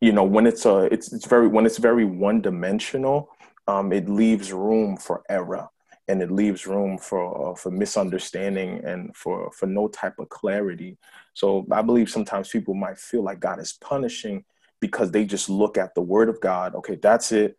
you 0.00 0.12
know 0.12 0.24
when 0.24 0.46
it's 0.46 0.66
a 0.66 0.84
it's 0.92 1.12
it's 1.12 1.26
very 1.26 1.48
when 1.48 1.66
it's 1.66 1.78
very 1.78 2.04
one 2.04 2.40
dimensional, 2.40 3.28
um, 3.66 3.92
it 3.92 4.08
leaves 4.08 4.52
room 4.52 4.96
for 4.96 5.22
error 5.28 5.68
and 6.10 6.20
it 6.22 6.30
leaves 6.30 6.66
room 6.66 6.98
for 6.98 7.52
uh, 7.52 7.54
for 7.54 7.70
misunderstanding 7.70 8.84
and 8.84 9.14
for 9.16 9.50
for 9.52 9.66
no 9.66 9.86
type 9.88 10.18
of 10.18 10.28
clarity. 10.28 10.98
So 11.34 11.64
I 11.70 11.82
believe 11.82 12.10
sometimes 12.10 12.48
people 12.48 12.74
might 12.74 12.98
feel 12.98 13.22
like 13.22 13.38
God 13.38 13.60
is 13.60 13.72
punishing 13.74 14.44
because 14.80 15.12
they 15.12 15.24
just 15.24 15.48
look 15.48 15.78
at 15.78 15.94
the 15.94 16.00
Word 16.00 16.28
of 16.28 16.40
God. 16.40 16.74
Okay, 16.74 16.98
that's 17.00 17.30
it, 17.30 17.56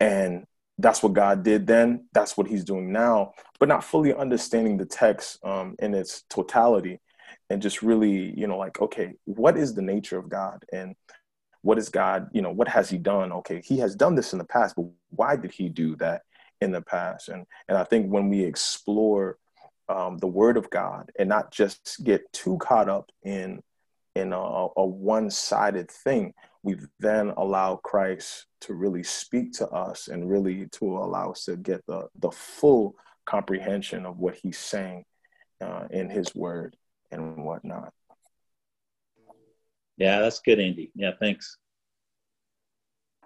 and 0.00 0.44
that's 0.76 1.02
what 1.02 1.14
God 1.14 1.42
did 1.42 1.66
then. 1.66 2.06
That's 2.12 2.36
what 2.36 2.46
He's 2.46 2.64
doing 2.64 2.92
now, 2.92 3.32
but 3.58 3.70
not 3.70 3.82
fully 3.82 4.12
understanding 4.12 4.76
the 4.76 4.84
text 4.84 5.38
um, 5.42 5.74
in 5.78 5.94
its 5.94 6.24
totality, 6.28 7.00
and 7.48 7.62
just 7.62 7.80
really, 7.80 8.38
you 8.38 8.46
know, 8.46 8.58
like, 8.58 8.82
okay, 8.82 9.14
what 9.24 9.56
is 9.56 9.72
the 9.72 9.82
nature 9.82 10.18
of 10.18 10.28
God, 10.28 10.62
and 10.74 10.94
what 11.64 11.78
is 11.78 11.88
God? 11.88 12.28
You 12.32 12.42
know, 12.42 12.52
what 12.52 12.68
has 12.68 12.90
He 12.90 12.98
done? 12.98 13.32
Okay, 13.32 13.60
He 13.64 13.78
has 13.78 13.96
done 13.96 14.14
this 14.14 14.32
in 14.32 14.38
the 14.38 14.44
past, 14.44 14.76
but 14.76 14.86
why 15.10 15.36
did 15.36 15.52
He 15.52 15.68
do 15.68 15.96
that 15.96 16.22
in 16.60 16.70
the 16.72 16.82
past? 16.82 17.28
And 17.28 17.46
and 17.68 17.78
I 17.78 17.84
think 17.84 18.10
when 18.10 18.28
we 18.28 18.44
explore 18.44 19.38
um, 19.88 20.18
the 20.18 20.26
Word 20.26 20.56
of 20.56 20.70
God 20.70 21.10
and 21.18 21.28
not 21.28 21.52
just 21.52 22.04
get 22.04 22.30
too 22.32 22.58
caught 22.58 22.88
up 22.88 23.10
in 23.22 23.62
in 24.14 24.32
a, 24.32 24.68
a 24.76 24.86
one-sided 24.86 25.90
thing, 25.90 26.32
we 26.62 26.76
then 27.00 27.32
allow 27.36 27.76
Christ 27.76 28.46
to 28.60 28.74
really 28.74 29.02
speak 29.02 29.52
to 29.54 29.68
us 29.68 30.08
and 30.08 30.30
really 30.30 30.66
to 30.66 30.84
allow 30.84 31.32
us 31.32 31.44
to 31.46 31.56
get 31.56 31.84
the, 31.86 32.08
the 32.20 32.30
full 32.30 32.94
comprehension 33.26 34.06
of 34.06 34.18
what 34.18 34.36
he's 34.36 34.58
saying 34.58 35.04
uh, 35.60 35.84
in 35.90 36.08
his 36.08 36.34
word 36.34 36.76
and 37.10 37.44
whatnot. 37.44 37.92
Yeah, 39.96 40.20
that's 40.20 40.40
good, 40.40 40.60
Andy. 40.60 40.90
Yeah, 40.94 41.12
thanks. 41.20 41.56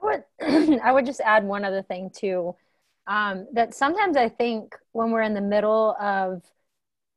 I 0.03 0.07
would, 0.07 0.81
I 0.85 0.93
would 0.93 1.07
just 1.07 1.21
add 1.21 1.45
one 1.45 1.65
other 1.65 1.83
thing 1.83 2.11
too. 2.15 2.55
Um, 3.07 3.47
that 3.55 3.75
sometimes 3.75 4.17
I 4.17 4.29
think 4.29 4.75
when 4.93 5.11
we're 5.11 5.23
in 5.23 5.35
the 5.35 5.41
middle 5.41 5.97
of 5.99 6.43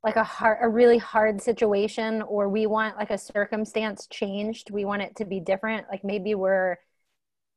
like 0.04 0.16
a 0.16 0.24
hard 0.24 0.60
a 0.62 0.70
really 0.70 0.98
hard 0.98 1.42
situation 1.42 2.22
or 2.24 2.50
we 2.50 2.66
want 2.66 2.98
like 2.98 3.12
a 3.12 3.18
circumstance 3.18 4.08
changed 4.08 4.72
we 4.72 4.86
want 4.86 5.02
it 5.02 5.16
to 5.16 5.26
be 5.26 5.40
different 5.40 5.86
like 5.92 6.04
maybe 6.04 6.36
we're 6.36 6.78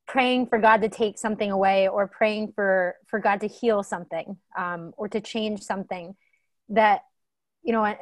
praying 0.07 0.47
for 0.47 0.59
god 0.59 0.83
to 0.83 0.89
take 0.89 1.19
something 1.19 1.51
away 1.51 1.89
or 1.89 2.07
praying 2.07 2.53
for 2.55 2.97
for 3.07 3.19
god 3.19 3.41
to 3.41 3.49
heal 3.49 3.83
something 3.83 4.37
um, 4.59 4.93
or 4.97 5.09
to 5.09 5.21
change 5.21 5.63
something 5.63 6.15
that 6.69 7.03
you 7.63 7.73
know 7.73 7.97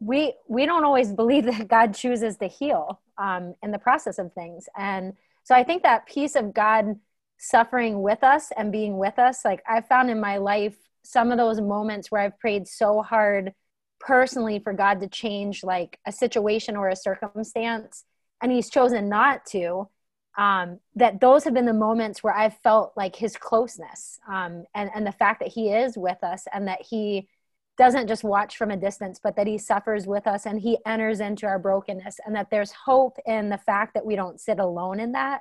we 0.00 0.34
we 0.48 0.66
don't 0.66 0.84
always 0.84 1.12
believe 1.12 1.44
that 1.46 1.68
god 1.68 1.94
chooses 1.94 2.36
to 2.36 2.46
heal 2.46 3.00
um, 3.18 3.54
in 3.62 3.70
the 3.70 3.78
process 3.78 4.18
of 4.18 4.32
things. 4.32 4.68
And 4.76 5.14
so 5.44 5.54
i 5.54 5.62
think 5.62 5.82
that 5.82 6.06
piece 6.06 6.36
of 6.36 6.54
god 6.54 6.98
suffering 7.38 8.00
with 8.00 8.22
us 8.24 8.50
and 8.56 8.72
being 8.72 8.96
with 8.96 9.18
us 9.18 9.44
like 9.44 9.62
i 9.68 9.80
found 9.80 10.08
in 10.08 10.20
my 10.20 10.38
life 10.38 10.76
some 11.04 11.30
of 11.30 11.38
those 11.38 11.60
moments 11.60 12.10
where 12.10 12.22
I've 12.22 12.38
prayed 12.38 12.66
so 12.66 13.02
hard 13.02 13.52
personally 14.00 14.58
for 14.58 14.72
God 14.72 15.00
to 15.00 15.08
change 15.08 15.62
like 15.62 15.98
a 16.06 16.12
situation 16.12 16.76
or 16.76 16.88
a 16.88 16.96
circumstance 16.96 18.04
and 18.42 18.50
he's 18.50 18.70
chosen 18.70 19.08
not 19.08 19.46
to 19.46 19.88
um, 20.36 20.80
that 20.96 21.20
those 21.20 21.44
have 21.44 21.54
been 21.54 21.66
the 21.66 21.72
moments 21.72 22.22
where 22.22 22.34
I've 22.34 22.56
felt 22.58 22.92
like 22.96 23.14
his 23.14 23.36
closeness 23.36 24.18
um, 24.28 24.64
and, 24.74 24.90
and 24.94 25.06
the 25.06 25.12
fact 25.12 25.40
that 25.40 25.48
he 25.48 25.70
is 25.70 25.96
with 25.96 26.22
us 26.24 26.46
and 26.52 26.66
that 26.66 26.82
he 26.82 27.28
doesn't 27.76 28.06
just 28.06 28.24
watch 28.24 28.56
from 28.56 28.70
a 28.70 28.76
distance, 28.76 29.20
but 29.22 29.36
that 29.36 29.46
he 29.46 29.58
suffers 29.58 30.06
with 30.06 30.26
us 30.26 30.46
and 30.46 30.60
he 30.60 30.78
enters 30.86 31.20
into 31.20 31.46
our 31.46 31.58
brokenness 31.58 32.16
and 32.24 32.36
that 32.36 32.48
there's 32.50 32.72
hope 32.72 33.16
in 33.26 33.48
the 33.48 33.58
fact 33.58 33.94
that 33.94 34.06
we 34.06 34.14
don't 34.14 34.40
sit 34.40 34.58
alone 34.58 35.00
in 35.00 35.12
that. 35.12 35.40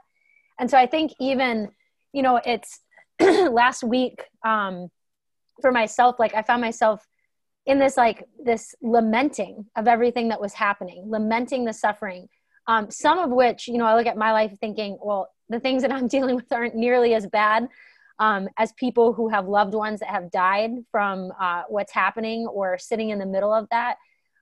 And 0.60 0.70
so 0.70 0.78
I 0.78 0.88
think 0.88 1.12
even, 1.20 1.70
you 2.12 2.24
know, 2.24 2.40
it's 2.44 2.80
last 3.22 3.84
week, 3.84 4.24
um, 4.44 4.90
for 5.62 5.72
myself 5.72 6.18
like 6.20 6.34
i 6.36 6.42
found 6.42 6.62
myself 6.62 7.06
in 7.66 7.80
this 7.80 7.98
like 7.98 8.24
this 8.44 8.76
lamenting 8.82 9.66
of 9.76 9.88
everything 9.88 10.30
that 10.30 10.42
was 10.42 10.54
happening 10.54 11.04
lamenting 11.08 11.66
the 11.66 11.74
suffering 11.74 12.28
um, 12.68 12.90
some 12.90 13.20
of 13.20 13.30
which 13.30 13.68
you 13.68 13.78
know 13.78 13.86
i 13.86 13.96
look 13.96 14.08
at 14.08 14.18
my 14.18 14.32
life 14.32 14.52
thinking 14.60 14.98
well 15.02 15.30
the 15.50 15.60
things 15.60 15.82
that 15.82 15.92
i'm 15.92 16.08
dealing 16.16 16.36
with 16.36 16.52
aren't 16.52 16.76
nearly 16.76 17.14
as 17.14 17.28
bad 17.28 17.68
um, 18.20 18.48
as 18.58 18.72
people 18.74 19.14
who 19.14 19.30
have 19.30 19.48
loved 19.48 19.74
ones 19.74 20.00
that 20.00 20.10
have 20.10 20.32
died 20.32 20.72
from 20.92 21.32
uh, 21.40 21.64
what's 21.68 21.92
happening 21.92 22.48
or 22.48 22.78
sitting 22.78 23.10
in 23.10 23.20
the 23.20 23.26
middle 23.26 23.54
of 23.54 23.68
that 23.72 23.98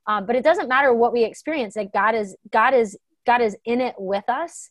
um, 0.07 0.25
but 0.25 0.35
it 0.35 0.43
doesn't 0.43 0.67
matter 0.67 0.93
what 0.93 1.13
we 1.13 1.23
experience 1.23 1.73
that 1.73 1.93
god 1.93 2.15
is 2.15 2.35
god 2.51 2.73
is 2.73 2.97
god 3.25 3.41
is 3.41 3.55
in 3.65 3.81
it 3.81 3.95
with 3.97 4.27
us 4.29 4.69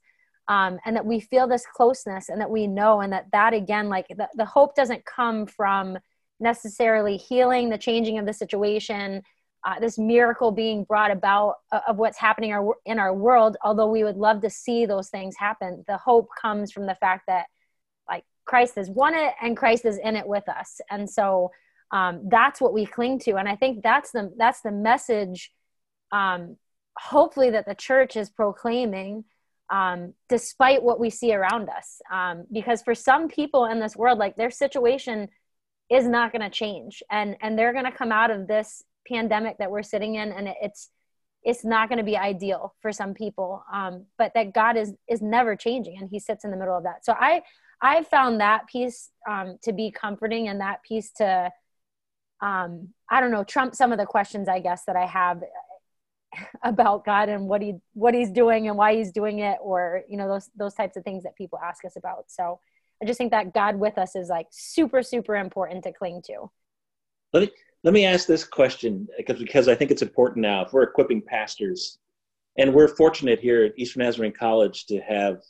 um, 0.49 0.79
and 0.85 0.97
that 0.97 1.07
we 1.07 1.21
feel 1.21 1.47
this 1.47 1.65
closeness 1.75 2.29
and 2.29 2.41
that 2.41 2.51
we 2.51 2.67
know 2.67 3.01
and 3.01 3.13
that 3.13 3.27
that 3.33 3.55
again 3.55 3.89
like 3.89 4.07
the, 4.09 4.29
the 4.35 4.45
hope 4.45 4.75
doesn't 4.75 5.05
come 5.05 5.47
from 5.47 5.99
necessarily 6.41 7.17
healing, 7.17 7.69
the 7.69 7.79
changing 7.79 8.19
of 8.19 8.27
the 8.27 8.33
situation, 8.33 9.23
uh, 9.65 9.79
this 9.79 9.99
miracle 9.99 10.51
being 10.51 10.85
brought 10.85 11.11
about 11.11 11.57
uh, 11.71 11.81
of 11.87 11.99
what's 11.99 12.19
happening 12.19 12.53
our, 12.53 12.75
in 12.87 12.99
our 12.99 13.15
world. 13.15 13.59
Although 13.63 13.91
we 13.91 14.03
would 14.03 14.17
love 14.17 14.41
to 14.41 14.51
see 14.51 14.87
those 14.87 15.11
things 15.11 15.37
happen, 15.39 15.85
the 15.87 15.99
hope 15.99 16.29
comes 16.41 16.73
from 16.73 16.87
the 16.87 16.95
fact 16.95 17.25
that 17.29 17.47
Christ 18.51 18.75
has 18.75 18.91
won 18.91 19.15
it 19.15 19.33
and 19.41 19.57
Christ 19.57 19.85
is 19.85 19.99
in 19.99 20.17
it 20.17 20.27
with 20.27 20.49
us, 20.49 20.81
and 20.91 21.09
so 21.09 21.51
um, 21.93 22.29
that's 22.29 22.61
what 22.61 22.73
we 22.73 22.87
cling 22.87 23.19
to. 23.21 23.37
And 23.37 23.49
I 23.49 23.57
think 23.57 23.83
that's 23.83 24.11
the 24.13 24.33
that's 24.37 24.61
the 24.61 24.73
message. 24.73 25.53
Um, 26.13 26.57
hopefully, 26.97 27.51
that 27.51 27.67
the 27.67 27.75
church 27.75 28.17
is 28.17 28.29
proclaiming. 28.31 29.25
Um, 29.71 30.15
despite 30.29 30.83
what 30.83 30.99
we 30.99 31.11
see 31.11 31.33
around 31.33 31.69
us. 31.69 32.01
Um, 32.11 32.45
because 32.51 32.83
for 32.83 32.93
some 32.93 33.29
people 33.29 33.67
in 33.67 33.79
this 33.79 33.95
world, 33.95 34.19
like 34.19 34.35
their 34.35 34.51
situation 34.51 35.29
is 35.91 36.07
not 36.07 36.33
going 36.33 36.43
to 36.43 36.51
change 36.51 37.03
and 37.11 37.37
and 37.43 37.59
they're 37.59 37.73
going 37.73 37.85
to 37.85 37.93
come 37.93 38.13
out 38.13 38.31
of 38.31 38.47
this 38.47 38.85
pandemic 39.07 39.59
that 39.59 39.71
we're 39.71 39.83
sitting 39.83 40.15
in 40.15 40.33
and 40.33 40.49
it's 40.63 40.91
it's 41.43 41.65
not 41.65 41.89
going 41.89 41.99
to 41.99 42.05
be 42.05 42.17
ideal 42.17 42.75
for 42.81 42.93
some 42.93 43.13
people 43.13 43.63
um, 43.73 44.07
but 44.17 44.33
that 44.35 44.55
god 44.55 44.77
is 44.77 44.95
is 45.09 45.21
never 45.21 45.57
changing 45.57 45.99
and 46.01 46.09
he 46.11 46.21
sits 46.21 46.45
in 46.45 46.51
the 46.51 46.57
middle 46.57 46.77
of 46.77 46.85
that 46.85 47.05
so 47.05 47.13
i 47.19 47.43
i 47.83 48.03
found 48.03 48.41
that 48.41 48.67
piece 48.67 49.11
um, 49.29 49.59
to 49.63 49.73
be 49.73 49.91
comforting 49.91 50.49
and 50.49 50.61
that 50.61 50.83
piece 50.83 51.11
to 51.13 51.51
um, 52.41 52.89
i 53.11 53.21
don't 53.21 53.31
know 53.31 53.45
trump 53.45 53.75
some 53.75 53.93
of 53.93 53.99
the 53.99 54.07
questions 54.07 54.49
i 54.49 54.61
guess 54.61 54.85
that 54.87 54.97
i 54.97 55.07
have 55.07 55.43
about 56.63 57.05
god 57.05 57.29
and 57.29 57.47
what 57.47 57.61
he 57.61 57.75
what 57.95 58.15
he's 58.15 58.31
doing 58.31 58.69
and 58.69 58.77
why 58.77 58.95
he's 58.95 59.13
doing 59.13 59.41
it 59.41 59.59
or 59.63 60.03
you 60.09 60.17
know 60.17 60.29
those 60.29 60.51
those 60.57 60.75
types 60.75 60.97
of 60.97 61.05
things 61.05 61.23
that 61.23 61.37
people 61.37 61.59
ask 61.63 61.85
us 61.85 61.97
about 61.97 62.25
so 62.29 62.61
I 63.03 63.07
just 63.07 63.19
think 63.19 63.31
that 63.31 63.55
God 63.55 63.77
with 63.77 63.97
us 63.99 64.15
is 64.15 64.29
like 64.29 64.47
super, 64.51 65.03
super 65.03 65.37
important 65.37 65.85
to 65.85 65.93
cling 65.93 66.23
to. 66.27 66.51
Let 67.33 67.41
me 67.45 67.51
let 67.83 67.95
me 67.95 68.05
ask 68.05 68.27
this 68.27 68.45
question 68.45 69.09
because 69.17 69.39
because 69.39 69.69
I 69.69 69.75
think 69.75 69.91
it's 69.91 70.03
important 70.03 70.43
now. 70.43 70.65
If 70.65 70.73
we're 70.73 70.83
equipping 70.83 71.23
pastors, 71.23 71.99
and 72.59 72.75
we're 72.75 72.89
fortunate 72.89 73.41
here 73.41 73.65
at 73.65 73.73
Eastern 73.79 74.03
Nazarene 74.03 74.33
College 74.33 74.87
to 74.87 75.01
have 75.01 75.41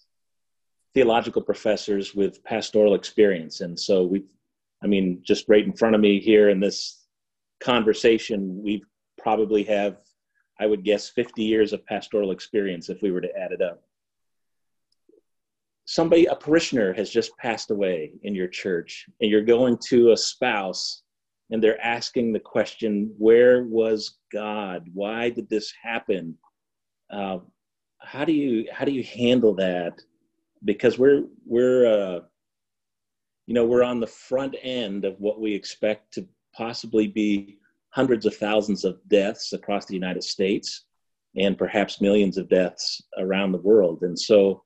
theological 0.94 1.42
professors 1.42 2.14
with 2.14 2.42
pastoral 2.44 2.94
experience, 2.94 3.61
and 3.61 3.79
so 3.79 4.05
we, 4.05 4.24
I 4.83 4.87
mean, 4.87 5.20
just 5.22 5.48
right 5.48 5.64
in 5.64 5.72
front 5.72 5.94
of 5.94 6.00
me 6.00 6.20
here 6.20 6.48
in 6.48 6.61
this 6.61 7.05
conversation, 7.61 8.62
we 8.62 8.83
probably 9.18 9.62
have, 9.64 9.98
I 10.59 10.66
would 10.66 10.85
guess, 10.85 11.11
50 11.11 11.42
years 11.42 11.72
of 11.72 11.85
pastoral 11.87 12.33
experience 12.33 12.88
if 12.88 13.03
we 13.03 13.11
were 13.11 13.20
to 13.20 13.37
add 13.37 13.53
it 13.53 13.62
up. 13.62 13.83
Somebody 15.85 16.26
a 16.26 16.35
parishioner 16.35 16.92
has 16.94 17.11
just 17.11 17.37
passed 17.37 17.70
away 17.70 18.12
in 18.22 18.35
your 18.35 18.46
church 18.46 19.07
and 19.20 19.31
you're 19.31 19.42
going 19.42 19.76
to 19.88 20.12
a 20.12 20.16
spouse 20.16 21.03
and 21.50 21.62
they're 21.62 21.85
asking 21.85 22.33
the 22.33 22.40
question 22.40 23.12
where 23.18 23.64
was 23.64 24.18
god? 24.33 24.88
Why 24.94 25.31
did 25.31 25.48
this 25.48 25.72
happen? 25.83 26.37
Uh, 27.11 27.38
how 27.98 28.24
do 28.24 28.33
you 28.33 28.68
how 28.72 28.85
do 28.85 28.92
you 28.92 29.03
handle 29.03 29.55
that 29.57 30.00
because 30.64 30.99
we're 30.99 31.25
we're 31.46 31.87
uh, 31.87 32.20
you 33.46 33.55
know 33.55 33.64
we're 33.64 33.83
on 33.83 34.01
the 34.01 34.07
front 34.07 34.55
end 34.62 35.05
of 35.05 35.14
what 35.18 35.40
we 35.40 35.55
expect 35.55 36.12
to 36.14 36.27
possibly 36.55 37.07
be 37.07 37.59
hundreds 37.90 38.27
of 38.27 38.37
thousands 38.37 38.85
of 38.85 39.01
deaths 39.09 39.53
across 39.53 39.87
the 39.87 39.94
united 39.94 40.23
states 40.23 40.85
and 41.37 41.57
perhaps 41.59 42.01
millions 42.01 42.38
of 42.38 42.49
deaths 42.49 43.03
around 43.18 43.53
the 43.53 43.59
world 43.59 44.03
and 44.03 44.18
so 44.18 44.62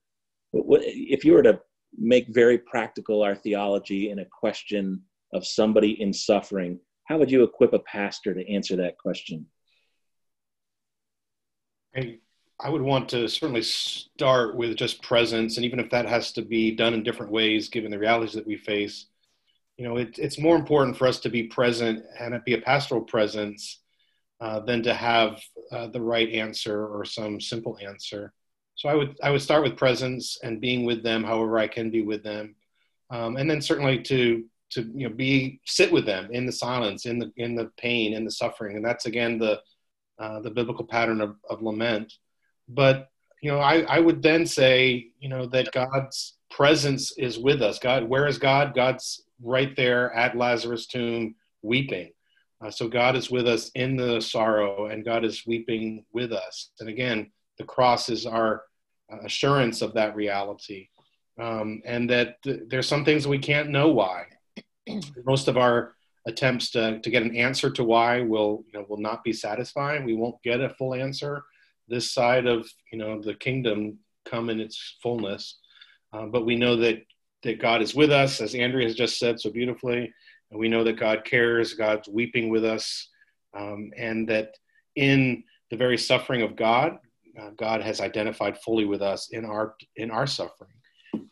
if 0.52 1.24
you 1.24 1.33
were 1.33 1.42
to 1.42 1.61
make 1.98 2.28
very 2.28 2.59
practical 2.59 3.22
our 3.22 3.35
theology 3.35 4.11
in 4.11 4.20
a 4.20 4.26
question 4.26 5.02
of 5.33 5.46
somebody 5.46 6.00
in 6.00 6.12
suffering, 6.12 6.78
how 7.04 7.18
would 7.18 7.30
you 7.30 7.42
equip 7.42 7.72
a 7.72 7.78
pastor 7.80 8.35
to 8.35 8.52
answer 8.52 8.76
that 8.76 8.98
question? 8.98 9.46
I, 11.96 12.18
I 12.60 12.68
would 12.70 12.82
want 12.82 13.08
to 13.10 13.28
certainly 13.28 13.62
start 13.62 14.56
with 14.56 14.76
just 14.76 15.02
presence, 15.02 15.56
and 15.56 15.66
even 15.66 15.80
if 15.80 15.90
that 15.90 16.06
has 16.06 16.32
to 16.32 16.42
be 16.42 16.70
done 16.70 16.94
in 16.94 17.02
different 17.02 17.32
ways, 17.32 17.68
given 17.68 17.90
the 17.90 17.98
realities 17.98 18.34
that 18.34 18.46
we 18.46 18.56
face, 18.56 19.06
you 19.76 19.86
know, 19.86 19.96
it, 19.96 20.18
it's 20.18 20.38
more 20.38 20.56
important 20.56 20.96
for 20.96 21.06
us 21.06 21.18
to 21.20 21.28
be 21.28 21.44
present 21.44 22.04
and 22.18 22.32
it 22.32 22.44
be 22.44 22.54
a 22.54 22.60
pastoral 22.60 23.00
presence 23.00 23.80
uh, 24.40 24.60
than 24.60 24.82
to 24.84 24.94
have 24.94 25.40
uh, 25.72 25.88
the 25.88 26.00
right 26.00 26.30
answer 26.30 26.86
or 26.86 27.04
some 27.04 27.40
simple 27.40 27.76
answer. 27.82 28.32
So 28.76 28.88
I 28.88 28.94
would 28.94 29.16
I 29.22 29.30
would 29.30 29.42
start 29.42 29.62
with 29.62 29.76
presence 29.76 30.38
and 30.42 30.60
being 30.60 30.84
with 30.84 31.02
them, 31.02 31.24
however 31.24 31.58
I 31.58 31.68
can 31.68 31.90
be 31.90 32.02
with 32.02 32.22
them, 32.22 32.56
um, 33.10 33.36
and 33.36 33.48
then 33.48 33.60
certainly 33.60 34.02
to 34.02 34.44
to 34.70 34.82
you 34.94 35.08
know 35.08 35.14
be 35.14 35.60
sit 35.64 35.92
with 35.92 36.06
them 36.06 36.28
in 36.32 36.46
the 36.46 36.52
silence, 36.52 37.06
in 37.06 37.18
the 37.18 37.32
in 37.36 37.54
the 37.54 37.70
pain, 37.76 38.14
in 38.14 38.24
the 38.24 38.30
suffering, 38.30 38.76
and 38.76 38.84
that's 38.84 39.06
again 39.06 39.38
the 39.38 39.60
uh, 40.18 40.40
the 40.40 40.50
biblical 40.50 40.84
pattern 40.84 41.20
of, 41.20 41.36
of 41.48 41.62
lament. 41.62 42.12
But 42.68 43.09
you 43.42 43.50
know, 43.50 43.59
I, 43.59 43.83
I 43.83 44.00
would 44.00 44.22
then 44.22 44.46
say 44.46 45.09
you 45.20 45.29
know 45.29 45.46
that 45.46 45.72
God's 45.72 46.37
presence 46.50 47.12
is 47.18 47.38
with 47.38 47.62
us. 47.62 47.79
God, 47.79 48.05
where 48.05 48.27
is 48.27 48.38
God? 48.38 48.74
God's 48.74 49.24
right 49.42 49.74
there 49.77 50.12
at 50.14 50.37
Lazarus' 50.37 50.87
tomb, 50.87 51.35
weeping. 51.62 52.12
Uh, 52.64 52.70
so 52.70 52.88
God 52.88 53.16
is 53.16 53.31
with 53.31 53.46
us 53.46 53.70
in 53.74 53.96
the 53.96 54.20
sorrow, 54.20 54.87
and 54.87 55.05
God 55.05 55.24
is 55.24 55.46
weeping 55.46 56.05
with 56.12 56.33
us. 56.33 56.70
And 56.81 56.88
again, 56.88 57.31
the 57.59 57.64
cross 57.64 58.09
is 58.09 58.24
our 58.24 58.62
uh, 59.12 59.18
assurance 59.24 59.83
of 59.83 59.92
that 59.94 60.16
reality, 60.16 60.88
um, 61.38 61.83
and 61.85 62.09
that 62.09 62.42
th- 62.42 62.62
there's 62.68 62.88
some 62.88 63.05
things 63.05 63.27
we 63.27 63.38
can't 63.38 63.68
know 63.68 63.88
why. 63.88 64.24
Most 65.27 65.48
of 65.48 65.59
our 65.59 65.94
attempts 66.27 66.70
to, 66.70 67.00
to 67.00 67.11
get 67.11 67.22
an 67.22 67.37
answer 67.37 67.70
to 67.70 67.85
why 67.85 68.22
will 68.22 68.64
you 68.72 68.79
know 68.79 68.87
will 68.88 69.00
not 69.00 69.22
be 69.22 69.33
satisfying. 69.33 70.05
We 70.05 70.14
won't 70.14 70.42
get 70.42 70.61
a 70.61 70.70
full 70.70 70.94
answer 70.94 71.44
this 71.88 72.12
side 72.12 72.46
of 72.46 72.68
you 72.92 72.98
know 72.98 73.20
the 73.20 73.34
kingdom 73.34 73.98
come 74.24 74.50
in 74.50 74.60
its 74.60 74.96
fullness. 75.02 75.58
Uh, 76.12 76.26
but 76.26 76.46
we 76.46 76.56
know 76.56 76.76
that 76.76 77.02
that 77.42 77.60
God 77.60 77.82
is 77.82 77.94
with 77.94 78.10
us, 78.10 78.40
as 78.40 78.54
Andrea 78.54 78.86
has 78.86 78.94
just 78.96 79.18
said 79.18 79.38
so 79.38 79.50
beautifully, 79.50 80.12
and 80.50 80.60
we 80.60 80.68
know 80.68 80.84
that 80.84 80.98
God 80.98 81.24
cares. 81.24 81.74
God's 81.74 82.08
weeping 82.08 82.48
with 82.48 82.64
us, 82.64 83.08
um, 83.54 83.90
and 83.96 84.28
that 84.28 84.54
in 84.96 85.44
the 85.70 85.76
very 85.76 85.98
suffering 85.98 86.42
of 86.42 86.56
God, 86.56 86.98
uh, 87.40 87.50
God 87.56 87.82
has 87.82 88.00
identified 88.00 88.58
fully 88.58 88.84
with 88.84 89.02
us 89.02 89.28
in 89.30 89.44
our 89.44 89.74
in 89.96 90.10
our 90.10 90.26
suffering. 90.26 90.70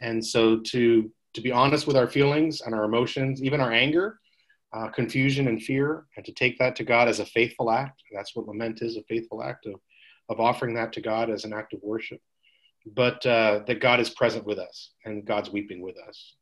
And 0.00 0.24
so 0.24 0.58
to 0.58 1.10
to 1.34 1.40
be 1.40 1.52
honest 1.52 1.86
with 1.86 1.96
our 1.96 2.08
feelings 2.08 2.60
and 2.60 2.74
our 2.74 2.84
emotions, 2.84 3.42
even 3.42 3.60
our 3.60 3.72
anger, 3.72 4.18
uh, 4.72 4.88
confusion 4.88 5.48
and 5.48 5.62
fear, 5.62 6.06
and 6.16 6.24
to 6.24 6.32
take 6.32 6.58
that 6.58 6.76
to 6.76 6.84
God 6.84 7.08
as 7.08 7.20
a 7.20 7.26
faithful 7.26 7.70
act. 7.70 8.02
That's 8.12 8.34
what 8.34 8.46
lament 8.46 8.82
is 8.82 8.96
a 8.96 9.02
faithful 9.04 9.42
act 9.42 9.66
of, 9.66 9.74
of 10.28 10.40
offering 10.40 10.74
that 10.74 10.92
to 10.94 11.00
God 11.00 11.30
as 11.30 11.44
an 11.44 11.52
act 11.52 11.72
of 11.72 11.80
worship. 11.82 12.20
But 12.84 13.24
uh, 13.26 13.60
that 13.66 13.80
God 13.80 14.00
is 14.00 14.10
present 14.10 14.44
with 14.44 14.58
us 14.58 14.90
and 15.04 15.24
God's 15.24 15.50
weeping 15.50 15.82
with 15.82 15.96
us. 16.08 16.34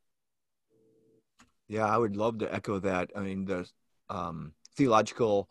Yeah, 1.68 1.86
I 1.86 1.98
would 1.98 2.16
love 2.16 2.38
to 2.38 2.52
echo 2.52 2.78
that. 2.80 3.10
I 3.14 3.20
mean, 3.20 3.44
the 3.44 3.68
um, 4.08 4.54
theological 4.76 5.48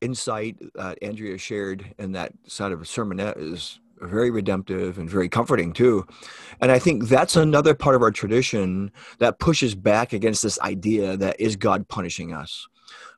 insight 0.00 0.56
that 0.74 0.98
Andrea 1.02 1.38
shared 1.38 1.94
in 1.98 2.12
that 2.12 2.32
side 2.46 2.72
of 2.72 2.80
a 2.80 2.84
sermonette 2.84 3.38
is 3.38 3.80
very 4.00 4.30
redemptive 4.30 4.98
and 4.98 5.10
very 5.10 5.28
comforting 5.28 5.72
too. 5.72 6.06
And 6.60 6.70
I 6.70 6.78
think 6.78 7.08
that's 7.08 7.36
another 7.36 7.74
part 7.74 7.96
of 7.96 8.02
our 8.02 8.10
tradition 8.10 8.92
that 9.18 9.38
pushes 9.38 9.74
back 9.74 10.12
against 10.12 10.42
this 10.42 10.58
idea 10.60 11.16
that 11.16 11.40
is 11.40 11.56
God 11.56 11.88
punishing 11.88 12.32
us. 12.32 12.66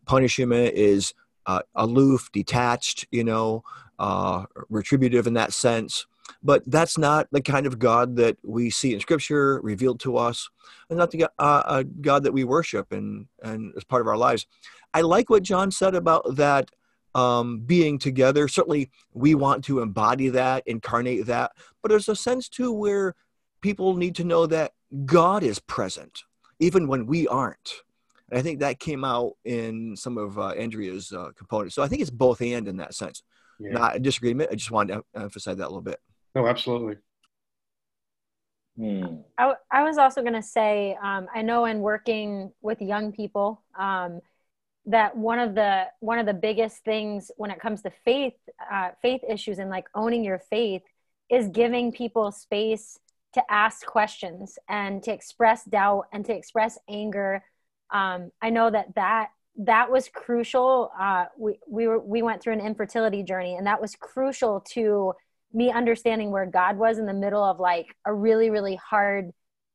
Punishment 0.06 0.74
is 0.74 1.14
uh, 1.46 1.62
aloof, 1.74 2.30
detached, 2.32 3.06
you 3.10 3.24
know, 3.24 3.62
uh, 3.98 4.44
retributive 4.68 5.26
in 5.26 5.34
that 5.34 5.52
sense. 5.52 6.06
But 6.42 6.62
that's 6.66 6.96
not 6.96 7.26
the 7.32 7.42
kind 7.42 7.66
of 7.66 7.78
God 7.78 8.16
that 8.16 8.38
we 8.44 8.70
see 8.70 8.94
in 8.94 9.00
Scripture 9.00 9.60
revealed 9.62 10.00
to 10.00 10.16
us, 10.16 10.48
and 10.88 10.98
not 10.98 11.10
the 11.10 11.28
uh, 11.38 11.82
God 12.00 12.22
that 12.24 12.32
we 12.32 12.44
worship 12.44 12.92
and 12.92 13.26
and 13.42 13.72
as 13.76 13.84
part 13.84 14.00
of 14.00 14.08
our 14.08 14.16
lives. 14.16 14.46
I 14.94 15.02
like 15.02 15.28
what 15.28 15.42
John 15.42 15.70
said 15.70 15.94
about 15.94 16.36
that 16.36 16.70
um, 17.14 17.60
being 17.60 17.98
together. 17.98 18.48
Certainly, 18.48 18.90
we 19.12 19.34
want 19.34 19.64
to 19.64 19.80
embody 19.80 20.28
that, 20.28 20.62
incarnate 20.66 21.26
that, 21.26 21.52
but 21.82 21.90
there's 21.90 22.08
a 22.08 22.16
sense 22.16 22.48
too 22.48 22.72
where 22.72 23.14
people 23.60 23.96
need 23.96 24.14
to 24.16 24.24
know 24.24 24.46
that 24.46 24.72
God 25.04 25.42
is 25.42 25.58
present, 25.58 26.22
even 26.58 26.86
when 26.86 27.06
we 27.06 27.26
aren't. 27.28 27.82
And 28.30 28.38
I 28.38 28.42
think 28.42 28.60
that 28.60 28.78
came 28.78 29.04
out 29.04 29.32
in 29.44 29.96
some 29.96 30.18
of 30.18 30.38
uh, 30.38 30.48
Andrea's 30.48 31.12
uh, 31.12 31.30
components. 31.36 31.74
So 31.74 31.82
I 31.82 31.88
think 31.88 32.00
it's 32.00 32.10
both 32.10 32.40
and 32.40 32.68
in 32.68 32.76
that 32.78 32.94
sense. 32.94 33.22
Yeah. 33.58 33.72
Not 33.72 33.96
a 33.96 33.98
disagreement. 33.98 34.50
I 34.50 34.54
just 34.54 34.70
wanted 34.70 34.94
to 34.94 35.20
emphasize 35.20 35.56
that 35.56 35.64
a 35.64 35.68
little 35.68 35.82
bit. 35.82 35.98
No, 36.34 36.46
absolutely. 36.46 36.96
Hmm. 38.78 39.16
I, 39.36 39.54
I 39.70 39.82
was 39.82 39.98
also 39.98 40.22
going 40.22 40.34
to 40.34 40.42
say, 40.42 40.96
um, 41.02 41.26
I 41.34 41.42
know 41.42 41.66
in 41.66 41.80
working 41.80 42.52
with 42.62 42.80
young 42.80 43.12
people, 43.12 43.62
um, 43.78 44.20
that 44.86 45.14
one 45.16 45.38
of 45.38 45.54
the 45.54 45.84
one 46.00 46.18
of 46.18 46.24
the 46.24 46.32
biggest 46.32 46.84
things 46.84 47.30
when 47.36 47.50
it 47.50 47.60
comes 47.60 47.82
to 47.82 47.90
faith 48.04 48.32
uh, 48.72 48.90
faith 49.02 49.20
issues 49.28 49.58
and 49.58 49.68
like 49.68 49.86
owning 49.94 50.24
your 50.24 50.38
faith 50.38 50.82
is 51.30 51.48
giving 51.48 51.92
people 51.92 52.32
space 52.32 52.98
to 53.34 53.42
ask 53.50 53.86
questions 53.86 54.58
and 54.68 55.02
to 55.02 55.12
express 55.12 55.64
doubt 55.64 56.06
and 56.12 56.24
to 56.24 56.34
express 56.34 56.78
anger 56.88 57.44
um, 57.92 58.30
i 58.40 58.50
know 58.50 58.70
that 58.70 58.94
that 58.94 59.28
that 59.56 59.90
was 59.90 60.08
crucial 60.08 60.90
uh, 60.98 61.26
we, 61.36 61.58
we 61.68 61.86
were 61.86 61.98
we 61.98 62.22
went 62.22 62.42
through 62.42 62.52
an 62.52 62.60
infertility 62.60 63.22
journey 63.22 63.56
and 63.56 63.66
that 63.66 63.80
was 63.80 63.94
crucial 63.96 64.60
to 64.60 65.12
me 65.52 65.70
understanding 65.70 66.30
where 66.30 66.46
god 66.46 66.76
was 66.76 66.98
in 66.98 67.06
the 67.06 67.12
middle 67.12 67.42
of 67.42 67.58
like 67.58 67.86
a 68.06 68.14
really 68.14 68.50
really 68.50 68.76
hard 68.76 69.32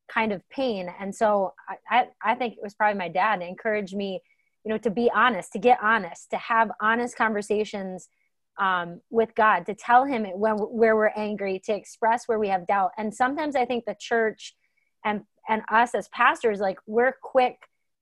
kind 0.07 0.31
of 0.31 0.47
pain. 0.49 0.89
And 0.99 1.13
so 1.13 1.53
i 1.69 1.75
i, 1.89 2.07
I 2.31 2.35
think 2.35 2.53
it 2.53 2.63
was 2.63 2.73
probably 2.73 2.97
my 2.97 3.09
dad 3.09 3.41
encouraged 3.41 3.95
me 3.95 4.21
you 4.63 4.71
know 4.71 4.77
to 4.79 4.89
be 4.89 5.09
honest 5.13 5.51
to 5.53 5.59
get 5.59 5.79
honest 5.81 6.29
to 6.31 6.37
have 6.37 6.71
honest 6.81 7.17
conversations 7.17 8.07
um, 8.57 9.01
with 9.09 9.35
god 9.35 9.65
to 9.65 9.73
tell 9.73 10.05
him 10.05 10.25
when 10.25 10.55
where 10.55 10.95
we're 10.95 11.11
angry 11.15 11.61
to 11.65 11.73
express 11.73 12.27
where 12.27 12.39
we 12.39 12.47
have 12.47 12.67
doubt. 12.67 12.91
And 12.97 13.13
sometimes 13.13 13.55
i 13.55 13.65
think 13.65 13.85
the 13.85 13.95
church 13.99 14.55
and 15.03 15.23
and 15.47 15.61
us 15.71 15.93
as 15.93 16.07
pastors 16.09 16.59
like 16.59 16.79
we're 16.87 17.15
quick 17.21 17.57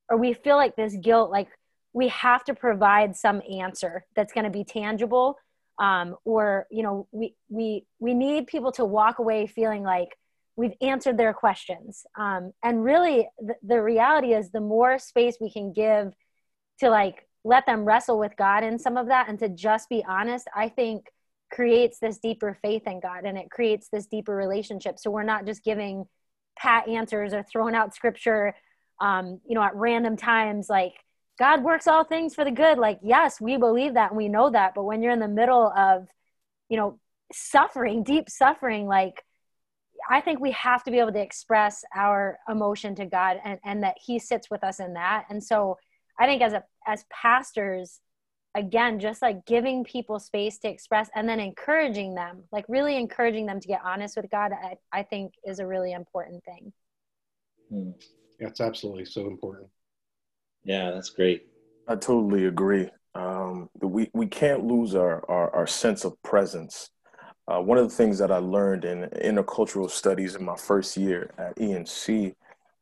or 0.10 0.18
we 0.18 0.34
feel 0.34 0.56
like 0.56 0.76
this 0.76 0.96
guilt 0.98 1.32
like 1.32 1.48
we 1.94 2.08
have 2.08 2.44
to 2.44 2.54
provide 2.54 3.16
some 3.16 3.42
answer 3.52 4.06
that's 4.16 4.34
going 4.34 4.46
to 4.46 4.50
be 4.50 4.63
tangible 4.63 5.38
um, 5.80 6.16
or 6.26 6.68
you 6.72 6.84
know 6.84 7.08
we 7.12 7.36
we 7.50 7.86
we 8.00 8.13
need 8.13 8.48
people 8.48 8.72
to 8.72 8.86
walk 8.86 9.20
away 9.20 9.48
feeling 9.48 9.84
like 9.84 10.10
we've 10.56 10.74
answered 10.82 11.18
their 11.18 11.34
questions 11.34 12.06
um, 12.18 12.52
and 12.63 12.84
really 12.84 13.28
the, 13.39 13.56
the 13.63 13.82
reality 13.82 14.34
is 14.34 14.52
the 14.52 14.62
more 14.62 15.00
space 15.00 15.38
we 15.42 15.52
can 15.52 15.74
give 15.74 16.13
to 16.80 16.89
like 16.89 17.28
let 17.44 17.66
them 17.66 17.86
wrestle 17.86 18.18
with 18.18 18.36
God 18.38 18.63
in 18.63 18.80
some 18.80 18.98
of 18.98 19.08
that 19.08 19.28
and 19.30 19.38
to 19.39 19.50
just 19.50 19.89
be 19.89 20.04
honest, 20.08 20.48
I 20.56 20.70
think 20.70 21.08
creates 21.52 22.00
this 22.00 22.18
deeper 22.18 22.58
faith 22.62 22.84
in 22.88 23.00
God 23.00 23.26
and 23.26 23.38
it 23.38 23.52
creates 23.52 23.89
this 23.89 24.08
deeper 24.08 24.36
relationship. 24.36 24.98
So 24.98 25.12
we're 25.12 25.24
not 25.24 25.46
just 25.46 25.63
giving 25.63 26.06
pat 26.58 26.88
answers 26.88 27.34
or 27.34 27.44
throwing 27.44 27.76
out 27.76 27.94
scripture, 27.94 28.56
um, 29.04 29.42
you 29.46 29.54
know, 29.54 29.62
at 29.62 29.76
random 29.76 30.16
times. 30.16 30.70
Like 30.70 30.94
God 31.38 31.63
works 31.63 31.88
all 31.88 32.06
things 32.06 32.34
for 32.34 32.46
the 32.46 32.52
good. 32.52 32.78
Like, 32.78 33.00
yes, 33.04 33.42
we 33.42 33.58
believe 33.58 33.96
that 33.96 34.12
and 34.12 34.18
we 34.18 34.30
know 34.30 34.50
that. 34.50 34.74
But 34.74 34.86
when 34.86 35.04
you're 35.04 35.12
in 35.12 35.20
the 35.20 35.28
middle 35.28 35.72
of, 35.76 36.08
you 36.70 36.78
know, 36.78 37.00
suffering, 37.34 38.04
deep 38.04 38.30
suffering, 38.30 38.88
like, 38.88 39.24
I 40.10 40.22
think 40.22 40.39
we 40.39 40.52
have 40.52 40.84
to 40.86 40.92
be 40.92 41.00
able 41.00 41.13
to 41.13 41.22
express 41.22 41.84
our 41.96 42.39
emotion 42.50 42.96
to 42.96 43.06
God 43.06 43.39
and, 43.44 43.60
and 43.63 43.84
that 43.84 43.96
He 44.04 44.20
sits 44.20 44.50
with 44.50 44.63
us 44.63 44.80
in 44.80 44.94
that. 44.94 45.26
And 45.30 45.44
so, 45.44 45.78
I 46.20 46.26
think 46.26 46.42
as 46.42 46.54
a 46.54 46.63
as 46.86 47.06
pastors, 47.10 48.00
again, 48.54 49.00
just 49.00 49.22
like 49.22 49.46
giving 49.46 49.84
people 49.84 50.20
space 50.20 50.60
to 50.60 50.70
express 50.70 51.10
and 51.16 51.28
then 51.28 51.39
encouraging 51.39 52.16
them, 52.16 52.44
like 52.52 52.66
really 52.68 52.98
encouraging 52.98 53.48
them 53.48 53.60
to 53.60 53.68
get 53.68 53.82
honest 53.84 54.16
with 54.16 54.30
God, 54.30 54.52
I, 54.52 54.76
I 54.92 55.04
think 55.04 55.34
is 55.46 55.60
a 55.60 55.66
really 55.66 55.92
important 55.92 56.44
thing. 56.44 56.74
Hmm. 57.70 57.92
That's 58.39 58.62
absolutely 58.62 59.06
so 59.06 59.28
important. 59.28 59.67
Yeah, 60.63 60.91
that's 60.91 61.10
great. 61.10 61.48
I 61.88 61.96
totally 61.96 62.46
agree. 62.46 62.89
Um, 63.15 63.69
we, 63.82 64.10
we 64.13 64.28
can't 64.28 64.65
lose 64.65 64.96
our, 64.96 65.24
our, 65.30 65.54
our 65.54 65.67
sense 65.67 66.06
of 66.06 66.22
presence. 66.24 66.89
Uh, 67.48 67.60
one 67.60 67.78
of 67.78 67.89
the 67.89 67.96
things 67.96 68.17
that 68.19 68.32
I 68.32 68.38
learned 68.38 68.86
in 68.86 69.10
intercultural 69.10 69.89
studies 69.89 70.36
in 70.36 70.46
my 70.46 70.56
first 70.56 70.96
year 70.96 71.32
at 71.38 71.56
ENC 71.58 72.34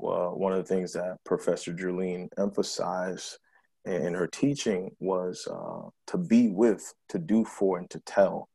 uh, 0.04 0.30
one 0.30 0.52
of 0.52 0.58
the 0.58 0.64
things 0.76 0.94
that 0.94 1.18
Professor 1.26 1.74
Jerline 1.74 2.30
emphasized 2.38 3.38
in 3.86 4.14
her 4.14 4.28
teaching 4.28 4.92
was 5.00 5.48
uh, 5.52 5.90
to 6.08 6.18
be 6.18 6.50
with, 6.50 6.94
to 7.10 7.20
do 7.20 7.44
for, 7.46 7.78
and 7.78 7.90
to 7.90 8.00
tell. 8.02 8.50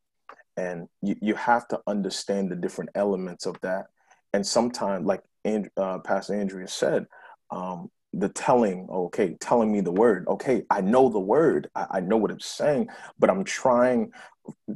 And 0.57 0.89
you, 1.03 1.17
you 1.21 1.35
have 1.35 1.69
to 1.69 1.81
understand 1.87 2.51
the 2.51 2.57
different 2.57 2.91
elements 2.95 3.47
of 3.47 3.61
that. 3.61 3.87
And 4.33 4.47
sometimes, 4.47 5.07
like 5.07 5.23
and, 5.47 5.71
uh, 5.77 5.99
Pastor 6.01 6.35
Andrea 6.35 6.69
said, 6.69 7.07
um, 7.51 7.91
the 8.13 8.29
telling, 8.31 8.89
okay, 8.91 9.37
telling 9.41 9.71
me 9.71 9.81
the 9.81 9.93
word. 9.93 10.27
Okay, 10.29 10.63
I 10.71 10.81
know 10.81 11.09
the 11.09 11.21
word. 11.21 11.71
I, 11.75 11.87
I 11.91 12.01
know 12.01 12.17
what 12.17 12.31
it's 12.31 12.47
saying, 12.47 12.89
but 13.19 13.31
I'm 13.31 13.45
trying 13.45 14.13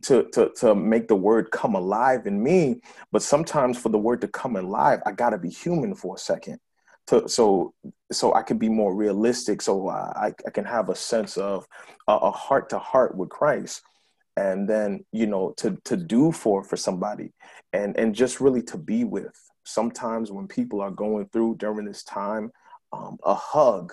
to, 0.02 0.24
to 0.32 0.50
to 0.56 0.74
make 0.74 1.08
the 1.08 1.14
word 1.16 1.50
come 1.52 1.76
alive 1.76 2.26
in 2.26 2.42
me 2.42 2.80
but 3.12 3.22
sometimes 3.22 3.78
for 3.78 3.88
the 3.88 3.98
word 3.98 4.20
to 4.20 4.26
come 4.26 4.56
alive 4.56 4.98
i 5.06 5.12
got 5.12 5.30
to 5.30 5.38
be 5.38 5.48
human 5.48 5.94
for 5.94 6.16
a 6.16 6.18
second 6.18 6.58
to, 7.10 7.28
so 7.28 7.74
so 8.12 8.34
I 8.34 8.42
can 8.42 8.58
be 8.58 8.68
more 8.68 8.94
realistic, 8.94 9.62
so 9.62 9.88
I, 9.88 10.32
I 10.46 10.50
can 10.50 10.64
have 10.64 10.88
a 10.88 10.94
sense 10.94 11.36
of 11.36 11.66
a 12.08 12.30
heart 12.30 12.70
to 12.70 12.78
heart 12.78 13.16
with 13.16 13.28
Christ, 13.28 13.82
and 14.36 14.68
then 14.68 15.04
you 15.12 15.26
know 15.26 15.52
to 15.58 15.76
to 15.84 15.96
do 15.96 16.32
for 16.32 16.62
for 16.62 16.76
somebody, 16.76 17.32
and 17.72 17.96
and 17.96 18.14
just 18.14 18.40
really 18.40 18.62
to 18.62 18.78
be 18.78 19.04
with. 19.04 19.49
Sometimes 19.64 20.30
when 20.30 20.48
people 20.48 20.80
are 20.80 20.90
going 20.90 21.26
through 21.28 21.56
during 21.56 21.86
this 21.86 22.02
time, 22.02 22.50
um, 22.92 23.18
a 23.24 23.34
hug 23.34 23.92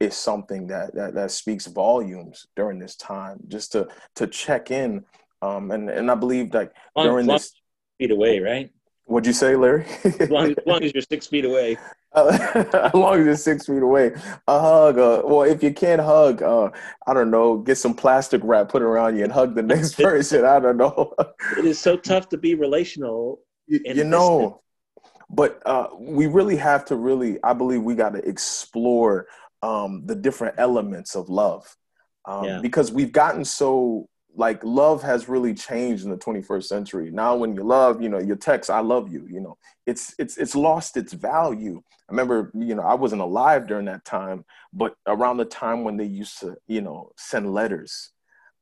is 0.00 0.16
something 0.16 0.68
that, 0.68 0.94
that 0.94 1.14
that 1.14 1.30
speaks 1.30 1.66
volumes 1.66 2.46
during 2.56 2.78
this 2.78 2.96
time. 2.96 3.38
Just 3.48 3.72
to 3.72 3.88
to 4.16 4.26
check 4.26 4.70
in, 4.70 5.04
um, 5.42 5.70
and 5.70 5.90
and 5.90 6.10
I 6.10 6.14
believe 6.14 6.54
like 6.54 6.72
during 6.96 7.26
this 7.26 7.52
feet 7.98 8.10
away, 8.10 8.40
right? 8.40 8.70
What'd 9.08 9.26
you 9.26 9.32
say, 9.32 9.56
Larry? 9.56 9.86
as, 10.04 10.28
long, 10.28 10.50
as 10.50 10.66
long 10.66 10.84
as 10.84 10.92
you're 10.92 11.02
six 11.02 11.26
feet 11.26 11.46
away. 11.46 11.78
Uh, 12.12 12.28
as 12.74 12.94
long 12.94 13.18
as 13.18 13.24
you're 13.24 13.36
six 13.36 13.64
feet 13.64 13.82
away, 13.82 14.12
a 14.46 14.60
hug. 14.60 14.98
Uh, 14.98 15.22
well, 15.24 15.42
if 15.42 15.62
you 15.62 15.72
can't 15.72 16.00
hug, 16.02 16.42
uh, 16.42 16.68
I 17.06 17.14
don't 17.14 17.30
know, 17.30 17.56
get 17.56 17.78
some 17.78 17.94
plastic 17.94 18.42
wrap, 18.44 18.68
put 18.68 18.82
around 18.82 19.16
you, 19.16 19.24
and 19.24 19.32
hug 19.32 19.54
the 19.54 19.62
next 19.62 19.94
person. 19.96 20.44
I 20.44 20.60
don't 20.60 20.76
know. 20.76 21.14
it 21.56 21.64
is 21.64 21.78
so 21.78 21.96
tough 21.96 22.28
to 22.28 22.36
be 22.36 22.54
relational. 22.54 23.40
You, 23.66 23.80
you 23.82 24.04
know, 24.04 24.60
but 25.30 25.60
uh, 25.66 25.88
we 25.98 26.26
really 26.26 26.56
have 26.56 26.84
to 26.86 26.96
really. 26.96 27.38
I 27.42 27.52
believe 27.52 27.82
we 27.82 27.94
got 27.94 28.14
to 28.14 28.26
explore 28.26 29.26
um, 29.62 30.06
the 30.06 30.14
different 30.14 30.54
elements 30.58 31.14
of 31.14 31.28
love 31.28 31.76
um, 32.24 32.44
yeah. 32.44 32.60
because 32.60 32.92
we've 32.92 33.12
gotten 33.12 33.44
so 33.44 34.08
like 34.34 34.62
love 34.62 35.02
has 35.02 35.28
really 35.28 35.54
changed 35.54 36.04
in 36.04 36.10
the 36.10 36.16
21st 36.16 36.64
century 36.64 37.10
now 37.10 37.34
when 37.34 37.54
you 37.54 37.62
love 37.62 38.00
you 38.00 38.08
know 38.08 38.18
your 38.18 38.36
text 38.36 38.70
i 38.70 38.78
love 38.78 39.12
you 39.12 39.26
you 39.28 39.40
know 39.40 39.56
it's 39.86 40.14
it's 40.18 40.36
it's 40.36 40.54
lost 40.54 40.96
its 40.96 41.12
value 41.12 41.82
i 42.08 42.12
remember 42.12 42.50
you 42.54 42.74
know 42.74 42.82
i 42.82 42.94
wasn't 42.94 43.20
alive 43.20 43.66
during 43.66 43.86
that 43.86 44.04
time 44.04 44.44
but 44.72 44.94
around 45.06 45.38
the 45.38 45.44
time 45.44 45.82
when 45.82 45.96
they 45.96 46.04
used 46.04 46.38
to 46.38 46.54
you 46.66 46.80
know 46.80 47.10
send 47.16 47.52
letters 47.52 48.12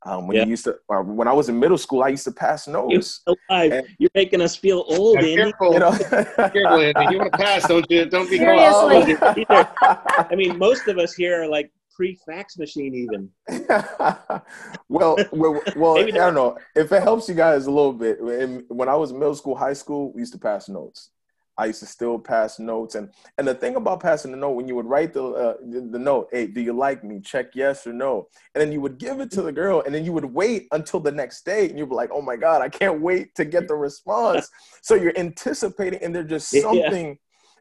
um, 0.05 0.27
when 0.27 0.37
yeah. 0.37 0.45
you 0.45 0.51
used 0.51 0.65
to 0.65 0.77
uh, 0.91 1.01
when 1.01 1.29
i 1.29 1.33
was 1.33 1.49
in 1.49 1.59
middle 1.59 1.79
school 1.79 2.03
i 2.03 2.09
used 2.09 2.25
to 2.25 2.33
pass 2.33 2.69
notes 2.69 3.23
you're, 3.27 3.37
alive. 3.51 3.73
And, 3.73 3.87
you're 3.99 4.11
making 4.15 4.41
us 4.41 4.57
feel 4.57 4.85
old 4.89 5.17
yeah, 5.17 5.37
careful, 5.37 5.73
you 5.73 5.79
know 5.79 5.93
careful 5.93 6.81
Andy. 6.81 7.13
you 7.13 7.19
want 7.19 7.33
to 7.33 7.39
pass 7.39 7.67
don't 7.67 7.91
you 7.91 8.07
don't 8.07 8.31
be 8.31 8.39
Seriously. 8.39 9.17
i 9.49 10.35
mean 10.35 10.59
most 10.59 10.89
of 10.89 10.99
us 10.99 11.15
here 11.15 11.43
are 11.43 11.49
like 11.49 11.71
pre-fax 11.97 12.59
machine 12.59 12.95
even. 12.95 13.31
well, 14.89 15.17
well, 15.33 15.61
well 15.75 15.99
I 15.99 16.11
don't 16.11 16.35
know 16.35 16.59
if 16.75 16.93
it 16.93 17.03
helps 17.03 17.27
you 17.27 17.35
guys 17.35 17.67
a 17.67 17.71
little 17.71 17.95
bit. 17.95 18.19
When 18.21 18.89
I 18.89 18.95
was 18.95 19.11
in 19.11 19.19
middle 19.19 19.35
school, 19.35 19.57
high 19.57 19.73
school, 19.73 20.13
we 20.13 20.21
used 20.21 20.35
to 20.35 20.39
pass 20.39 20.69
notes. 20.69 21.11
I 21.59 21.67
used 21.67 21.81
to 21.81 21.87
still 21.87 22.19
pass 22.19 22.59
notes, 22.59 22.95
and 22.95 23.11
and 23.39 23.49
the 23.49 23.55
thing 23.55 23.77
about 23.77 24.01
passing 24.01 24.31
the 24.31 24.37
note, 24.37 24.53
when 24.53 24.69
you 24.69 24.75
would 24.75 24.87
write 24.87 25.13
the, 25.13 25.25
uh, 25.25 25.55
the, 25.63 25.81
the 25.81 25.99
note, 25.99 26.29
hey, 26.31 26.47
do 26.47 26.61
you 26.61 26.73
like 26.73 27.03
me? 27.03 27.21
Check 27.21 27.55
yes 27.55 27.87
or 27.87 27.93
no, 27.93 28.29
and 28.55 28.61
then 28.61 28.73
you 28.73 28.81
would 28.81 28.99
give 28.99 29.21
it 29.21 29.31
to 29.33 29.43
the 29.43 29.53
girl, 29.53 29.83
and 29.85 29.95
then 29.95 30.05
you 30.05 30.13
would 30.13 30.25
wait 30.25 30.69
until 30.73 31.01
the 31.01 31.13
next 31.13 31.45
day, 31.45 31.69
and 31.69 31.79
you'd 31.79 31.89
be 31.89 31.95
like, 31.95 32.11
oh 32.13 32.23
my 32.23 32.37
god, 32.37 32.63
I 32.63 32.69
can't 32.69 33.01
wait 33.01 33.35
to 33.37 33.45
get 33.45 33.69
the 33.69 33.75
response. 33.75 34.51
so 34.83 34.95
you're 34.95 35.17
anticipating, 35.19 36.03
and 36.03 36.15
there's 36.15 36.31
just 36.31 36.51
something. 36.63 37.09
Yeah 37.09 37.15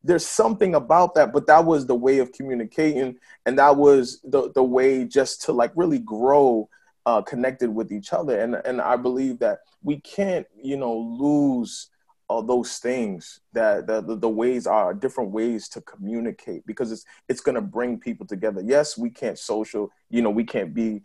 there's 0.06 0.26
something 0.26 0.76
about 0.76 1.16
that 1.16 1.34
but 1.34 1.48
that 1.48 1.66
was 1.66 1.88
the 1.88 1.96
way 1.96 2.20
of 2.20 2.32
communicating 2.32 3.16
and 3.48 3.58
that 3.58 3.76
was 3.76 4.22
the, 4.24 4.52
the 4.54 4.62
way 4.62 5.04
just 5.04 5.42
to 5.42 5.52
like 5.52 5.72
really 5.76 5.98
grow 5.98 6.70
uh, 7.08 7.24
connected 7.24 7.70
with 7.74 7.92
each 7.92 8.14
other 8.14 8.40
and 8.40 8.56
and 8.66 8.80
i 8.80 8.96
believe 8.96 9.40
that 9.40 9.60
we 9.82 10.00
can't 10.02 10.46
you 10.62 10.78
know 10.78 10.96
lose 10.96 11.90
uh, 12.30 12.42
those 12.42 12.78
things 12.78 13.42
that 13.54 13.86
the, 13.88 14.02
the, 14.02 14.16
the 14.16 14.30
ways 14.30 14.66
are 14.66 14.94
different 14.94 15.32
ways 15.32 15.70
to 15.70 15.82
communicate 15.82 16.66
because 16.66 16.92
it's 16.92 17.06
it's 17.30 17.42
going 17.42 17.56
to 17.56 17.62
bring 17.62 18.00
people 18.00 18.26
together 18.26 18.62
yes 18.66 18.98
we 18.98 19.10
can't 19.10 19.38
social 19.38 19.90
you 20.10 20.22
know 20.22 20.30
we 20.30 20.44
can't 20.44 20.74
be 20.74 21.02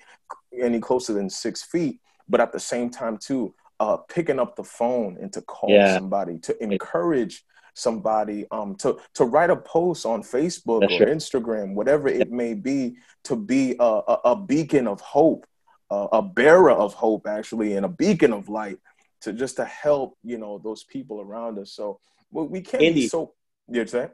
any 0.58 0.80
closer 0.80 1.12
than 1.12 1.28
six 1.28 1.62
feet 1.62 2.00
but 2.28 2.40
at 2.40 2.52
the 2.52 2.60
same 2.60 2.88
time 2.90 3.18
too 3.18 3.54
uh, 3.80 3.96
picking 3.96 4.38
up 4.38 4.56
the 4.56 4.64
phone 4.64 5.16
and 5.20 5.32
to 5.32 5.40
call 5.42 5.70
yeah. 5.70 5.94
somebody 5.94 6.38
to 6.38 6.62
encourage 6.62 7.44
somebody 7.74 8.46
um, 8.50 8.74
to 8.76 8.98
to 9.14 9.24
write 9.24 9.50
a 9.50 9.56
post 9.56 10.04
on 10.06 10.22
Facebook 10.22 10.80
That's 10.80 10.94
or 10.94 10.98
true. 10.98 11.06
Instagram, 11.06 11.74
whatever 11.74 12.08
it 12.08 12.30
may 12.30 12.54
be, 12.54 12.96
to 13.24 13.36
be 13.36 13.76
a, 13.78 13.84
a, 13.84 14.20
a 14.24 14.36
beacon 14.36 14.86
of 14.86 15.00
hope, 15.00 15.46
uh, 15.90 16.08
a 16.12 16.22
bearer 16.22 16.72
of 16.72 16.94
hope, 16.94 17.26
actually, 17.26 17.76
and 17.76 17.86
a 17.86 17.88
beacon 17.88 18.32
of 18.32 18.48
light 18.48 18.78
to 19.22 19.32
just 19.32 19.56
to 19.56 19.64
help 19.64 20.16
you 20.22 20.38
know 20.38 20.58
those 20.58 20.84
people 20.84 21.20
around 21.20 21.58
us. 21.58 21.72
So 21.72 22.00
well, 22.30 22.46
we 22.46 22.60
can't 22.60 22.82
Andy, 22.82 23.02
be 23.02 23.08
so. 23.08 23.34
You 23.68 23.86
say? 23.86 24.08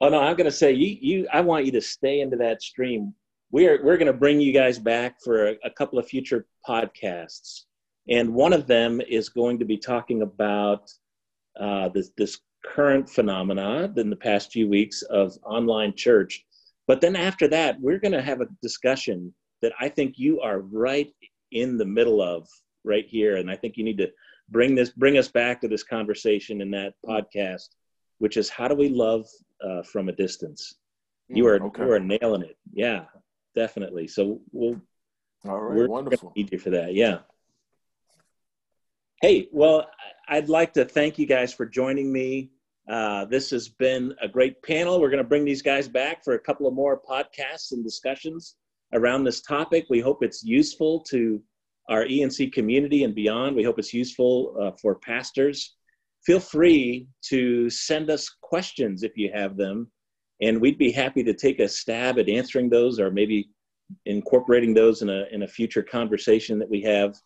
Oh 0.00 0.08
no, 0.08 0.20
I'm 0.20 0.36
going 0.36 0.44
to 0.44 0.50
say 0.50 0.72
you. 0.72 0.96
You, 1.00 1.28
I 1.32 1.40
want 1.40 1.66
you 1.66 1.72
to 1.72 1.80
stay 1.80 2.20
into 2.20 2.36
that 2.38 2.62
stream. 2.62 3.14
We're 3.50 3.82
we're 3.82 3.96
going 3.96 4.12
to 4.12 4.18
bring 4.18 4.40
you 4.40 4.52
guys 4.52 4.78
back 4.78 5.16
for 5.22 5.48
a, 5.48 5.56
a 5.64 5.70
couple 5.70 5.98
of 5.98 6.06
future 6.06 6.46
podcasts, 6.66 7.62
and 8.08 8.34
one 8.34 8.52
of 8.52 8.66
them 8.66 9.00
is 9.00 9.28
going 9.28 9.58
to 9.58 9.64
be 9.64 9.78
talking 9.78 10.22
about 10.22 10.90
uh, 11.58 11.88
this 11.88 12.10
this 12.16 12.38
current 12.64 13.08
phenomena 13.08 13.92
in 13.96 14.10
the 14.10 14.16
past 14.16 14.52
few 14.52 14.68
weeks 14.68 15.02
of 15.02 15.36
online 15.44 15.94
church. 15.94 16.44
But 16.86 17.00
then 17.00 17.16
after 17.16 17.48
that, 17.48 17.80
we're 17.80 17.98
going 17.98 18.12
to 18.12 18.22
have 18.22 18.40
a 18.40 18.48
discussion 18.62 19.32
that 19.62 19.72
I 19.80 19.88
think 19.88 20.18
you 20.18 20.40
are 20.40 20.60
right 20.60 21.12
in 21.52 21.76
the 21.76 21.84
middle 21.84 22.22
of 22.22 22.48
right 22.84 23.06
here. 23.06 23.36
And 23.36 23.50
I 23.50 23.56
think 23.56 23.76
you 23.76 23.84
need 23.84 23.98
to 23.98 24.10
bring 24.50 24.74
this, 24.74 24.90
bring 24.90 25.18
us 25.18 25.28
back 25.28 25.60
to 25.60 25.68
this 25.68 25.82
conversation 25.82 26.60
in 26.60 26.70
that 26.72 26.94
podcast, 27.04 27.68
which 28.18 28.36
is 28.36 28.48
how 28.48 28.68
do 28.68 28.74
we 28.74 28.88
love 28.88 29.26
uh, 29.62 29.82
from 29.82 30.08
a 30.08 30.12
distance? 30.12 30.74
You 31.28 31.44
mm, 31.44 31.48
are, 31.48 31.64
okay. 31.66 31.84
you 31.84 31.92
are 31.92 32.00
nailing 32.00 32.42
it. 32.42 32.56
Yeah, 32.72 33.04
definitely. 33.54 34.08
So 34.08 34.40
we'll, 34.52 34.80
all 35.46 35.60
right, 35.60 35.76
we're 35.76 35.88
wonderful. 35.88 36.32
Need 36.36 36.52
you 36.52 36.58
for 36.58 36.70
that. 36.70 36.94
Yeah. 36.94 37.18
Hey, 39.20 39.48
well, 39.52 39.88
I'd 40.28 40.48
like 40.48 40.72
to 40.74 40.84
thank 40.84 41.18
you 41.18 41.26
guys 41.26 41.52
for 41.52 41.66
joining 41.66 42.12
me. 42.12 42.50
Uh, 42.88 43.24
this 43.26 43.50
has 43.50 43.68
been 43.68 44.14
a 44.22 44.28
great 44.28 44.62
panel. 44.62 45.00
We're 45.00 45.10
going 45.10 45.22
to 45.22 45.28
bring 45.28 45.44
these 45.44 45.60
guys 45.60 45.88
back 45.88 46.24
for 46.24 46.34
a 46.34 46.38
couple 46.38 46.66
of 46.66 46.74
more 46.74 47.00
podcasts 47.00 47.72
and 47.72 47.84
discussions 47.84 48.54
around 48.94 49.24
this 49.24 49.42
topic. 49.42 49.86
We 49.90 50.00
hope 50.00 50.22
it's 50.22 50.42
useful 50.42 51.00
to 51.10 51.42
our 51.88 52.04
ENC 52.04 52.52
community 52.52 53.04
and 53.04 53.14
beyond. 53.14 53.56
We 53.56 53.64
hope 53.64 53.78
it's 53.78 53.94
useful 53.94 54.54
uh, 54.60 54.70
for 54.80 54.96
pastors. 54.96 55.76
Feel 56.24 56.40
free 56.40 57.08
to 57.26 57.70
send 57.70 58.10
us 58.10 58.28
questions 58.42 59.02
if 59.02 59.16
you 59.16 59.30
have 59.32 59.56
them, 59.56 59.90
and 60.42 60.60
we'd 60.60 60.78
be 60.78 60.92
happy 60.92 61.22
to 61.24 61.32
take 61.32 61.60
a 61.60 61.68
stab 61.68 62.18
at 62.18 62.28
answering 62.28 62.68
those 62.68 63.00
or 63.00 63.10
maybe 63.10 63.48
incorporating 64.04 64.74
those 64.74 65.00
in 65.00 65.08
a, 65.08 65.24
in 65.32 65.42
a 65.42 65.48
future 65.48 65.82
conversation 65.82 66.58
that 66.58 66.68
we 66.68 66.82
have. 66.82 67.16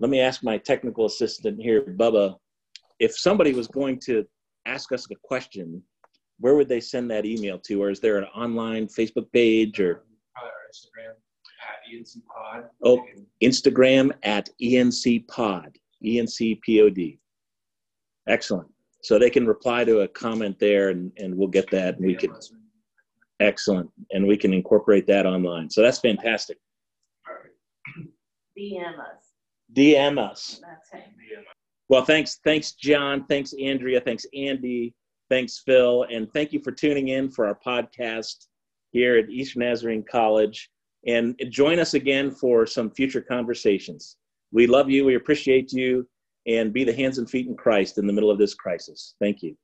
Let 0.00 0.10
me 0.10 0.20
ask 0.20 0.42
my 0.42 0.58
technical 0.58 1.06
assistant 1.06 1.62
here, 1.62 1.82
Bubba, 1.82 2.36
if 2.98 3.16
somebody 3.16 3.52
was 3.52 3.68
going 3.68 3.98
to 4.00 4.26
ask 4.66 4.92
us 4.92 5.06
a 5.10 5.14
question, 5.22 5.82
where 6.38 6.54
would 6.54 6.68
they 6.68 6.80
send 6.80 7.10
that 7.10 7.24
email 7.24 7.58
to? 7.60 7.82
Or 7.82 7.90
is 7.90 8.00
there 8.00 8.18
an 8.18 8.24
online 8.34 8.88
Facebook 8.88 9.30
page 9.32 9.80
or? 9.80 10.04
Probably 10.34 10.50
our 10.50 10.68
Instagram 10.70 11.21
ENC 11.92 12.16
Pod. 12.26 12.64
Oh, 12.84 13.04
Instagram 13.42 14.12
at 14.22 14.48
ENC 14.60 15.26
Pod, 15.28 15.76
ENCPOD. 16.04 17.18
Excellent. 18.28 18.68
So 19.02 19.18
they 19.18 19.30
can 19.30 19.46
reply 19.46 19.84
to 19.84 20.00
a 20.00 20.08
comment 20.08 20.58
there 20.58 20.90
and, 20.90 21.10
and 21.18 21.36
we'll 21.36 21.48
get 21.48 21.70
that 21.72 21.96
and 21.96 22.06
we 22.06 22.14
can. 22.14 22.32
Excellent. 23.40 23.90
And 24.12 24.26
we 24.26 24.36
can 24.36 24.54
incorporate 24.54 25.06
that 25.08 25.26
online. 25.26 25.68
So 25.68 25.82
that's 25.82 25.98
fantastic. 25.98 26.58
DM 28.56 28.98
us. 28.98 29.32
DM 29.74 30.18
us. 30.18 30.60
That's 30.62 31.02
it. 31.04 31.10
Well, 31.88 32.04
thanks, 32.04 32.38
thanks, 32.44 32.72
John. 32.72 33.26
Thanks, 33.26 33.52
Andrea. 33.60 34.00
Thanks, 34.00 34.24
Andy. 34.34 34.94
Thanks, 35.28 35.62
Phil. 35.64 36.06
And 36.10 36.32
thank 36.32 36.52
you 36.52 36.60
for 36.60 36.70
tuning 36.70 37.08
in 37.08 37.30
for 37.30 37.46
our 37.46 37.58
podcast 37.66 38.46
here 38.92 39.18
at 39.18 39.30
Eastern 39.30 39.60
Nazarene 39.60 40.04
College. 40.08 40.70
And 41.06 41.40
join 41.50 41.78
us 41.78 41.94
again 41.94 42.30
for 42.30 42.66
some 42.66 42.90
future 42.90 43.20
conversations. 43.20 44.16
We 44.52 44.66
love 44.66 44.88
you. 44.90 45.04
We 45.04 45.16
appreciate 45.16 45.72
you. 45.72 46.06
And 46.46 46.72
be 46.72 46.84
the 46.84 46.92
hands 46.92 47.18
and 47.18 47.30
feet 47.30 47.46
in 47.46 47.56
Christ 47.56 47.98
in 47.98 48.06
the 48.06 48.12
middle 48.12 48.30
of 48.30 48.38
this 48.38 48.54
crisis. 48.54 49.14
Thank 49.20 49.42
you. 49.42 49.56